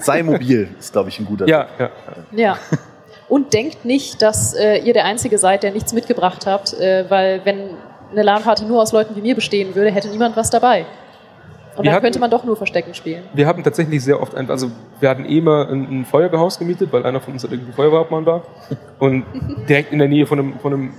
sei 0.00 0.22
mobil, 0.22 0.68
ist, 0.78 0.92
glaube 0.92 1.10
ich, 1.10 1.18
ein 1.20 1.26
guter 1.26 1.46
ja, 1.46 1.66
ja, 1.78 1.90
ja. 2.32 2.58
Und 3.28 3.52
denkt 3.52 3.84
nicht, 3.84 4.22
dass 4.22 4.54
äh, 4.54 4.78
ihr 4.78 4.94
der 4.94 5.04
Einzige 5.04 5.38
seid, 5.38 5.62
der 5.62 5.72
nichts 5.72 5.92
mitgebracht 5.92 6.46
habt, 6.46 6.74
äh, 6.74 7.04
weil 7.08 7.40
wenn 7.44 7.70
eine 8.12 8.22
LAN-Party 8.22 8.64
nur 8.64 8.82
aus 8.82 8.92
Leuten 8.92 9.16
wie 9.16 9.20
mir 9.20 9.34
bestehen 9.34 9.74
würde, 9.74 9.90
hätte 9.90 10.08
niemand 10.08 10.36
was 10.36 10.50
dabei. 10.50 10.86
Und 11.76 11.84
wir 11.84 11.90
dann 11.90 11.94
hatten, 11.94 12.04
könnte 12.04 12.18
man 12.18 12.30
doch 12.30 12.44
nur 12.44 12.56
Verstecken 12.56 12.94
spielen. 12.94 13.24
Wir 13.34 13.46
haben 13.46 13.62
tatsächlich 13.62 14.02
sehr 14.02 14.20
oft, 14.20 14.34
ein, 14.34 14.50
also 14.50 14.70
wir 15.00 15.10
hatten 15.10 15.24
eh 15.26 15.40
mal 15.40 15.66
ein, 15.68 16.00
ein 16.00 16.04
Feuerwehrhaus 16.04 16.58
gemietet, 16.58 16.92
weil 16.92 17.04
einer 17.04 17.20
von 17.20 17.34
uns 17.34 17.42
halt 17.42 17.52
irgendwie 17.52 17.72
Feuerwehrhauptmann 17.72 18.24
war. 18.24 18.42
Und 18.98 19.24
direkt 19.68 19.92
in 19.92 19.98
der 19.98 20.08
Nähe 20.08 20.26
von 20.26 20.38
einem, 20.38 20.58
von 20.58 20.72
einem 20.72 20.94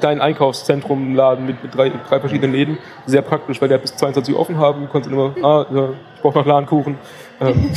kleinen 0.00 0.20
Einkaufszentrum 0.20 1.14
Laden 1.14 1.46
mit, 1.46 1.62
mit 1.62 1.74
drei, 1.74 1.90
drei, 2.08 2.20
verschiedenen 2.20 2.52
Läden. 2.52 2.78
Sehr 3.06 3.22
praktisch, 3.22 3.60
weil 3.60 3.68
der 3.68 3.78
bis 3.78 3.96
22 3.96 4.34
Uhr 4.34 4.40
offen 4.40 4.58
haben. 4.58 4.88
Konnte 4.88 5.10
immer, 5.10 5.34
ah, 5.42 5.66
ja, 5.72 5.88
ich 6.14 6.22
brauche 6.22 6.38
noch 6.38 6.46
Ladenkuchen. 6.46 6.98
Ähm. 7.40 7.70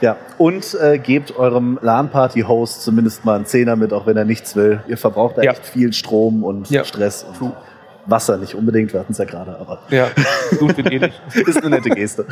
ja, 0.01 0.17
und 0.37 0.77
äh, 0.81 0.99
gebt 0.99 1.37
eurem 1.37 1.79
LAN-Party-Host 1.81 2.83
zumindest 2.83 3.25
mal 3.25 3.37
einen 3.37 3.47
Zehner 3.47 3.77
mit, 3.77 3.93
auch 3.93 4.07
wenn 4.07 4.17
er 4.17 4.25
nichts 4.25 4.57
will. 4.57 4.83
Ihr 4.87 4.99
verbraucht 4.99 5.39
da 5.39 5.43
ja. 5.43 5.53
echt 5.53 5.67
viel 5.67 5.93
Strom 5.93 6.45
und 6.45 6.71
ja. 6.71 6.85
Stress. 6.85 7.25
Und 7.41 7.53
Wasser 8.09 8.37
nicht 8.39 8.55
unbedingt, 8.55 8.93
wir 8.93 9.01
hatten 9.01 9.13
es 9.13 9.19
ja 9.19 9.25
gerade, 9.25 9.57
aber. 9.59 9.81
Ja, 9.91 10.09
gut 10.59 10.77
wird 10.77 10.91
eh 10.91 10.99
nicht. 10.99 11.21
Ist 11.35 11.59
eine 11.59 11.77
nette 11.77 11.91
Geste. 11.91 12.27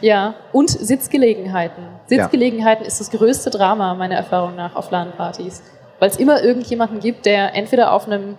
ja, 0.00 0.34
und 0.52 0.70
Sitzgelegenheiten. 0.70 1.82
Sitzgelegenheiten 2.06 2.84
ja. 2.84 2.88
ist 2.88 3.00
das 3.00 3.10
größte 3.10 3.50
Drama, 3.50 3.94
meiner 3.94 4.14
Erfahrung 4.14 4.54
nach, 4.56 4.74
auf 4.74 4.90
LAN-Partys 4.90 5.62
weil 5.98 6.10
es 6.10 6.16
immer 6.16 6.42
irgendjemanden 6.42 7.00
gibt, 7.00 7.26
der 7.26 7.54
entweder 7.54 7.92
auf 7.92 8.06
einem 8.06 8.36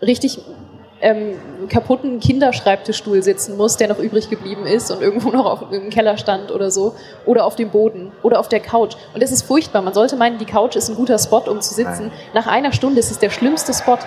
richtig 0.00 0.40
ähm, 1.00 1.34
kaputten 1.68 2.20
Kinderschreibtischstuhl 2.20 3.22
sitzen 3.22 3.56
muss, 3.56 3.76
der 3.76 3.88
noch 3.88 3.98
übrig 3.98 4.30
geblieben 4.30 4.66
ist 4.66 4.90
und 4.90 5.02
irgendwo 5.02 5.30
noch 5.30 5.46
auf 5.46 5.72
im 5.72 5.90
Keller 5.90 6.16
stand 6.16 6.52
oder 6.52 6.70
so, 6.70 6.94
oder 7.26 7.44
auf 7.44 7.56
dem 7.56 7.70
Boden 7.70 8.12
oder 8.22 8.38
auf 8.38 8.48
der 8.48 8.60
Couch. 8.60 8.94
Und 9.12 9.22
das 9.22 9.32
ist 9.32 9.42
furchtbar. 9.42 9.82
Man 9.82 9.94
sollte 9.94 10.16
meinen, 10.16 10.38
die 10.38 10.44
Couch 10.44 10.76
ist 10.76 10.88
ein 10.88 10.96
guter 10.96 11.18
Spot, 11.18 11.42
um 11.50 11.60
zu 11.60 11.74
sitzen. 11.74 12.06
Nein. 12.06 12.12
Nach 12.34 12.46
einer 12.46 12.72
Stunde 12.72 13.00
ist 13.00 13.10
es 13.10 13.18
der 13.18 13.30
schlimmste 13.30 13.74
Spot. 13.74 13.98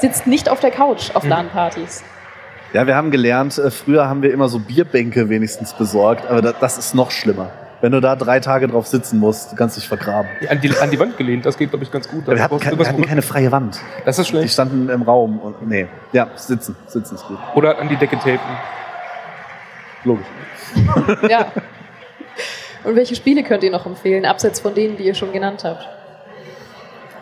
Sitzt 0.00 0.26
nicht 0.26 0.48
auf 0.48 0.60
der 0.60 0.70
Couch 0.70 1.10
auf 1.14 1.24
mhm. 1.24 1.30
LAN-Partys. 1.30 2.02
Ja, 2.72 2.86
wir 2.86 2.94
haben 2.94 3.10
gelernt, 3.10 3.58
äh, 3.58 3.70
früher 3.70 4.08
haben 4.08 4.22
wir 4.22 4.32
immer 4.32 4.48
so 4.48 4.60
Bierbänke 4.60 5.28
wenigstens 5.28 5.72
besorgt, 5.72 6.28
aber 6.28 6.40
das 6.40 6.78
ist 6.78 6.94
noch 6.94 7.10
schlimmer. 7.10 7.50
Wenn 7.80 7.92
du 7.92 8.00
da 8.00 8.14
drei 8.14 8.40
Tage 8.40 8.68
drauf 8.68 8.86
sitzen 8.86 9.18
musst, 9.18 9.52
du 9.52 9.56
kannst 9.56 9.76
dich 9.76 9.88
vergraben. 9.88 10.28
An 10.48 10.60
die, 10.60 10.70
an 10.78 10.90
die 10.90 10.98
Wand 10.98 11.16
gelehnt, 11.16 11.46
das 11.46 11.56
geht, 11.56 11.70
glaube 11.70 11.84
ich, 11.84 11.90
ganz 11.90 12.08
gut. 12.08 12.28
Ja, 12.28 12.34
wir 12.34 12.42
hatten, 12.42 12.60
kein, 12.60 12.78
wir 12.78 12.86
hatten 12.86 13.02
keine 13.02 13.22
freie 13.22 13.50
Wand. 13.50 13.80
Das 14.04 14.18
ist 14.18 14.28
schlecht. 14.28 14.44
Die 14.44 14.48
standen 14.50 14.90
im 14.90 15.02
Raum. 15.02 15.38
Und, 15.38 15.66
nee, 15.66 15.86
ja, 16.12 16.28
sitzen. 16.34 16.76
Sitzen 16.86 17.14
ist 17.14 17.26
gut. 17.26 17.38
Oder 17.54 17.78
an 17.78 17.88
die 17.88 17.96
Decke 17.96 18.18
tapen. 18.18 18.38
Logisch. 20.04 20.26
ja. 21.28 21.46
Und 22.84 22.96
welche 22.96 23.14
Spiele 23.14 23.42
könnt 23.42 23.62
ihr 23.62 23.70
noch 23.70 23.86
empfehlen, 23.86 24.26
abseits 24.26 24.60
von 24.60 24.74
denen, 24.74 24.96
die 24.96 25.04
ihr 25.04 25.14
schon 25.14 25.32
genannt 25.32 25.64
habt? 25.64 25.88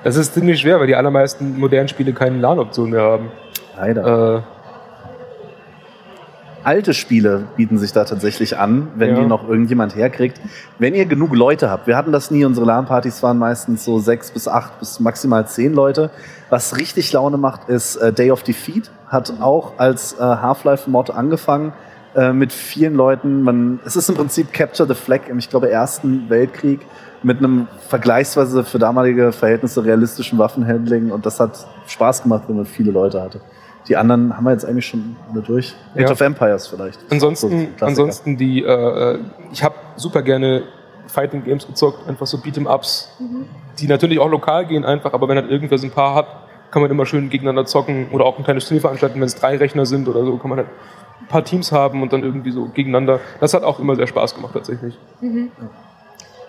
Das 0.04 0.16
ist 0.16 0.34
ziemlich 0.34 0.60
schwer, 0.60 0.78
weil 0.80 0.86
die 0.86 0.96
allermeisten 0.96 1.58
modernen 1.58 1.88
Spiele 1.88 2.12
keine 2.12 2.38
LAN-Option 2.38 2.90
mehr 2.90 3.02
haben. 3.02 3.30
Leider. 3.76 4.36
Äh, 4.36 4.42
alte 6.64 6.92
Spiele 6.92 7.48
bieten 7.56 7.78
sich 7.78 7.92
da 7.92 8.04
tatsächlich 8.04 8.58
an, 8.58 8.88
wenn 8.96 9.10
ja. 9.10 9.20
die 9.20 9.26
noch 9.26 9.48
irgendjemand 9.48 9.96
herkriegt. 9.96 10.40
Wenn 10.78 10.94
ihr 10.94 11.06
genug 11.06 11.34
Leute 11.34 11.70
habt, 11.70 11.86
wir 11.86 11.96
hatten 11.96 12.12
das 12.12 12.30
nie, 12.30 12.44
unsere 12.44 12.66
LAN-Partys 12.66 13.22
waren 13.22 13.38
meistens 13.38 13.84
so 13.84 13.98
sechs 13.98 14.30
bis 14.30 14.48
acht 14.48 14.78
bis 14.78 15.00
maximal 15.00 15.46
zehn 15.46 15.72
Leute. 15.72 16.10
Was 16.50 16.76
richtig 16.76 17.12
Laune 17.12 17.38
macht, 17.38 17.68
ist 17.68 17.96
äh, 17.96 18.12
Day 18.12 18.30
of 18.30 18.42
Defeat, 18.42 18.90
hat 19.08 19.32
auch 19.40 19.78
als 19.78 20.14
äh, 20.14 20.22
Half-Life-Mod 20.22 21.10
angefangen 21.10 21.72
äh, 22.14 22.32
mit 22.32 22.52
vielen 22.52 22.94
Leuten. 22.94 23.42
Man, 23.42 23.80
es 23.84 23.96
ist 23.96 24.08
im 24.08 24.16
Prinzip 24.16 24.52
Capture 24.52 24.88
the 24.88 24.94
Flag 24.94 25.28
im, 25.28 25.38
ich 25.38 25.50
glaube, 25.50 25.70
Ersten 25.70 26.28
Weltkrieg 26.28 26.80
mit 27.22 27.38
einem 27.38 27.66
vergleichsweise 27.88 28.64
für 28.64 28.78
damalige 28.78 29.32
Verhältnisse 29.32 29.84
realistischen 29.84 30.38
Waffenhandling 30.38 31.10
und 31.10 31.26
das 31.26 31.40
hat 31.40 31.66
Spaß 31.86 32.22
gemacht, 32.22 32.44
wenn 32.48 32.56
man 32.56 32.66
viele 32.66 32.90
Leute 32.90 33.20
hatte. 33.20 33.40
Die 33.88 33.96
anderen 33.96 34.36
haben 34.36 34.44
wir 34.44 34.52
jetzt 34.52 34.64
eigentlich 34.64 34.86
schon 34.86 35.16
alle 35.32 35.40
durch. 35.40 35.74
Age 35.94 36.02
ja. 36.02 36.10
of 36.10 36.20
Empires 36.20 36.66
vielleicht. 36.66 37.00
Ansonsten, 37.10 37.68
so 37.78 37.86
ansonsten 37.86 38.36
die, 38.36 38.62
äh, 38.62 39.18
ich 39.50 39.64
habe 39.64 39.74
super 39.96 40.22
gerne 40.22 40.64
Fighting 41.06 41.42
Games 41.44 41.66
gezockt, 41.66 42.06
einfach 42.06 42.26
so 42.26 42.36
Beat'em 42.38 42.72
Ups, 42.72 43.08
mhm. 43.18 43.46
die 43.78 43.86
natürlich 43.86 44.18
auch 44.18 44.28
lokal 44.28 44.66
gehen 44.66 44.84
einfach, 44.84 45.14
aber 45.14 45.28
wenn 45.28 45.36
halt 45.36 45.50
irgendwer 45.50 45.78
so 45.78 45.86
ein 45.86 45.90
paar 45.90 46.14
hat, 46.14 46.26
kann 46.70 46.82
man 46.82 46.90
immer 46.90 47.06
schön 47.06 47.30
gegeneinander 47.30 47.64
zocken 47.64 48.08
oder 48.10 48.26
auch 48.26 48.36
ein 48.36 48.44
kleines 48.44 48.66
Turnier 48.66 48.82
veranstalten, 48.82 49.16
wenn 49.20 49.26
es 49.26 49.36
drei 49.36 49.56
Rechner 49.56 49.86
sind 49.86 50.06
oder 50.06 50.24
so, 50.24 50.36
kann 50.36 50.50
man 50.50 50.58
halt 50.58 50.68
ein 51.22 51.26
paar 51.28 51.44
Teams 51.44 51.72
haben 51.72 52.02
und 52.02 52.12
dann 52.12 52.22
irgendwie 52.22 52.50
so 52.50 52.66
gegeneinander. 52.66 53.20
Das 53.40 53.54
hat 53.54 53.62
auch 53.62 53.78
immer 53.78 53.96
sehr 53.96 54.06
Spaß 54.06 54.34
gemacht 54.34 54.52
tatsächlich. 54.52 54.98
Mhm. 55.22 55.50
Ja. 55.58 55.68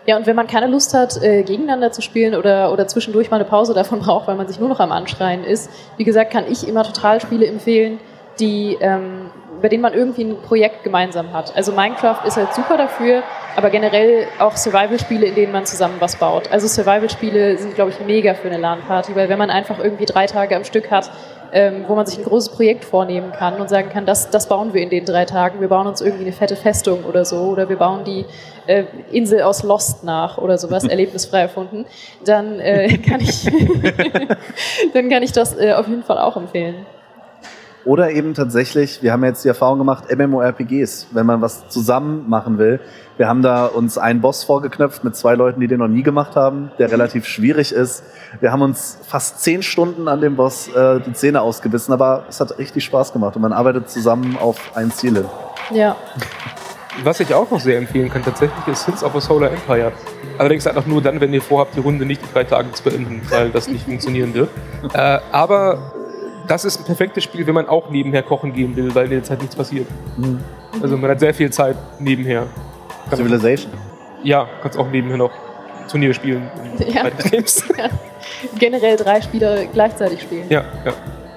Ja, 0.10 0.18
und 0.18 0.26
wenn 0.26 0.36
man 0.36 0.48
keine 0.48 0.66
Lust 0.66 0.96
hat, 0.96 1.22
äh, 1.22 1.44
gegeneinander 1.44 1.92
zu 1.92 2.02
spielen 2.02 2.34
oder, 2.34 2.74
oder 2.74 2.88
zwischendurch 2.88 3.30
mal 3.30 3.36
eine 3.36 3.46
Pause 3.46 3.76
davon 3.76 4.00
braucht, 4.04 4.28
weil 4.28 4.34
man 4.38 4.48
sich 4.48 4.60
nur 4.60 4.68
noch 4.68 4.80
am 4.80 4.92
Anschreien 4.92 5.44
ist, 5.44 5.70
wie 5.98 6.04
gesagt, 6.04 6.32
kann 6.32 6.46
ich 6.50 6.68
immer 6.68 6.84
total 6.84 7.22
Spiele 7.22 7.46
empfehlen, 7.46 8.00
die, 8.40 8.76
ähm, 8.82 9.30
bei 9.62 9.70
denen 9.70 9.84
man 9.84 9.94
irgendwie 9.94 10.24
ein 10.24 10.42
Projekt 10.42 10.84
gemeinsam 10.84 11.32
hat. 11.32 11.56
Also 11.56 11.74
Minecraft 11.74 12.26
ist 12.26 12.38
halt 12.38 12.56
super 12.56 12.76
dafür, 12.76 13.22
aber 13.56 13.70
generell 13.70 14.26
auch 14.40 14.58
Survival-Spiele, 14.58 15.28
in 15.28 15.36
denen 15.36 15.52
man 15.52 15.68
zusammen 15.68 15.98
was 16.00 16.16
baut. 16.16 16.52
Also 16.52 16.66
Survival-Spiele 16.68 17.60
sind, 17.60 17.76
glaube 17.76 17.92
ich, 17.92 18.04
mega 18.04 18.34
für 18.34 18.48
eine 18.48 18.58
LAN-Party, 18.58 19.16
weil 19.16 19.30
wenn 19.30 19.38
man 19.38 19.52
einfach 19.52 19.78
irgendwie 19.78 20.06
drei 20.06 20.26
Tage 20.26 20.56
am 20.56 20.64
Stück 20.64 20.90
hat, 20.90 21.12
ähm, 21.52 21.86
wo 21.88 21.96
man 21.96 22.06
sich 22.06 22.18
ein 22.18 22.24
großes 22.24 22.50
Projekt 22.50 22.86
vornehmen 22.86 23.32
kann 23.32 23.60
und 23.60 23.70
sagen 23.70 23.90
kann, 23.90 24.06
das, 24.06 24.30
das 24.30 24.48
bauen 24.48 24.74
wir 24.74 24.82
in 24.82 24.90
den 24.90 25.06
drei 25.06 25.26
Tagen. 25.26 25.62
Wir 25.62 25.68
bauen 25.68 25.88
uns 25.88 26.02
irgendwie 26.02 26.24
eine 26.24 26.34
fette 26.34 26.56
Festung 26.56 27.04
oder 27.06 27.26
so 27.26 27.38
oder 27.38 27.70
wir 27.70 27.78
bauen 27.78 28.04
die 28.04 28.26
äh, 28.68 28.86
Insel 29.12 29.42
aus 29.42 29.64
Lost 29.64 30.04
nach 30.04 30.38
oder 30.38 30.58
sowas, 30.58 30.84
erlebnisfrei 30.88 31.42
erfunden. 31.42 31.86
Dann, 32.24 32.60
äh, 32.60 32.98
kann, 33.10 33.22
ich 33.22 33.46
dann 34.94 35.10
kann 35.10 35.24
ich 35.24 35.32
das 35.32 35.58
äh, 35.58 35.74
auf 35.74 35.88
jeden 35.88 36.04
Fall 36.04 36.20
auch 36.20 36.38
empfehlen. 36.38 36.86
Oder 37.90 38.12
eben 38.12 38.36
tatsächlich, 38.36 39.02
wir 39.02 39.12
haben 39.12 39.24
jetzt 39.24 39.44
die 39.44 39.48
Erfahrung 39.48 39.80
gemacht, 39.80 40.16
MMORPGs, 40.16 41.08
wenn 41.10 41.26
man 41.26 41.42
was 41.42 41.70
zusammen 41.70 42.30
machen 42.30 42.60
will. 42.60 42.80
Wir 43.18 43.28
haben 43.28 43.42
da 43.42 43.66
uns 43.66 43.98
einen 43.98 44.22
Boss 44.22 44.44
vorgeknöpft 44.44 45.04
mit 45.04 45.16
zwei 45.16 45.34
Leuten, 45.34 45.60
die 45.60 45.68
den 45.68 45.80
noch 45.80 45.88
nie 45.88 46.04
gemacht 46.04 46.36
haben, 46.36 46.70
der 46.78 46.92
relativ 46.92 47.26
schwierig 47.26 47.72
ist. 47.72 48.04
Wir 48.42 48.52
haben 48.52 48.62
uns 48.62 49.00
fast 49.08 49.42
zehn 49.42 49.64
Stunden 49.64 50.08
an 50.08 50.22
dem 50.22 50.36
Boss 50.36 50.68
äh, 50.68 51.00
die 51.00 51.14
Zähne 51.14 51.42
ausgebissen, 51.42 51.92
aber 51.92 52.26
es 52.30 52.40
hat 52.40 52.60
richtig 52.60 52.86
Spaß 52.86 53.12
gemacht 53.12 53.36
und 53.36 53.42
man 53.42 53.54
arbeitet 53.54 53.90
zusammen 53.90 54.38
auf 54.40 54.60
ein 54.76 54.92
Ziel 54.92 55.16
hin. 55.16 55.26
Ja. 55.72 55.96
Was 57.04 57.20
ich 57.22 57.34
auch 57.34 57.50
noch 57.50 57.60
sehr 57.60 57.80
empfehlen 57.80 58.12
kann 58.12 58.22
tatsächlich 58.24 58.68
ist 58.68 58.86
Sins 58.86 59.04
of 59.04 59.16
a 59.16 59.20
Solar 59.20 59.50
Empire. 59.50 59.94
Allerdings 60.38 60.68
einfach 60.68 60.86
nur 60.86 61.02
dann, 61.02 61.20
wenn 61.20 61.34
ihr 61.34 61.42
vorhabt, 61.42 61.76
die 61.76 61.80
Runde 61.80 62.06
nicht 62.06 62.22
in 62.22 62.28
drei 62.34 62.44
Tagen 62.44 62.72
zu 62.72 62.84
beenden, 62.84 63.24
weil 63.32 63.50
das 63.50 63.68
nicht 63.68 63.86
funktionieren 63.86 64.36
wird. 64.36 64.50
Äh, 64.94 65.18
aber 65.32 65.96
das 66.50 66.66
ist 66.66 66.80
ein 66.80 66.86
perfektes 66.86 67.24
Spiel, 67.24 67.48
wenn 67.48 67.54
man 67.54 67.68
auch 67.70 67.90
nebenher 67.90 68.24
kochen 68.24 68.52
gehen 68.54 68.76
will, 68.76 68.94
weil 68.94 69.06
in 69.06 69.12
der 69.12 69.24
Zeit 69.24 69.40
nichts 69.40 69.56
passiert. 69.56 69.88
Mhm. 70.18 70.40
Also 70.82 70.98
man 70.98 71.10
hat 71.12 71.20
sehr 71.20 71.34
viel 71.34 71.50
Zeit 71.52 71.76
nebenher. 72.00 72.48
Kann- 73.10 73.18
Civilization. 73.18 73.72
Ja, 74.24 74.48
kannst 74.62 74.78
auch 74.78 74.88
nebenher 74.90 75.18
noch 75.18 75.32
Turniere 75.90 76.14
spielen. 76.14 76.50
Ja. 76.88 77.10
Games. 77.10 77.64
Generell 78.60 78.96
drei 78.96 79.22
Spieler 79.22 79.66
gleichzeitig 79.66 80.22
spielen. 80.22 80.46
ja, 80.50 80.64
ja. 80.86 80.94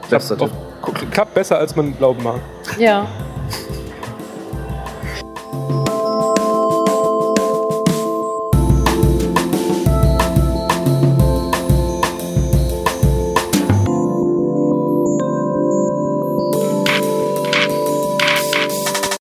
Klappt 0.09 0.27
Klappt, 0.27 0.43
oft- 0.43 1.11
klappt 1.11 1.35
besser, 1.35 1.59
als 1.59 1.75
man 1.77 1.97
glauben 1.97 2.23
mag. 2.23 2.41
Ja. 2.79 3.07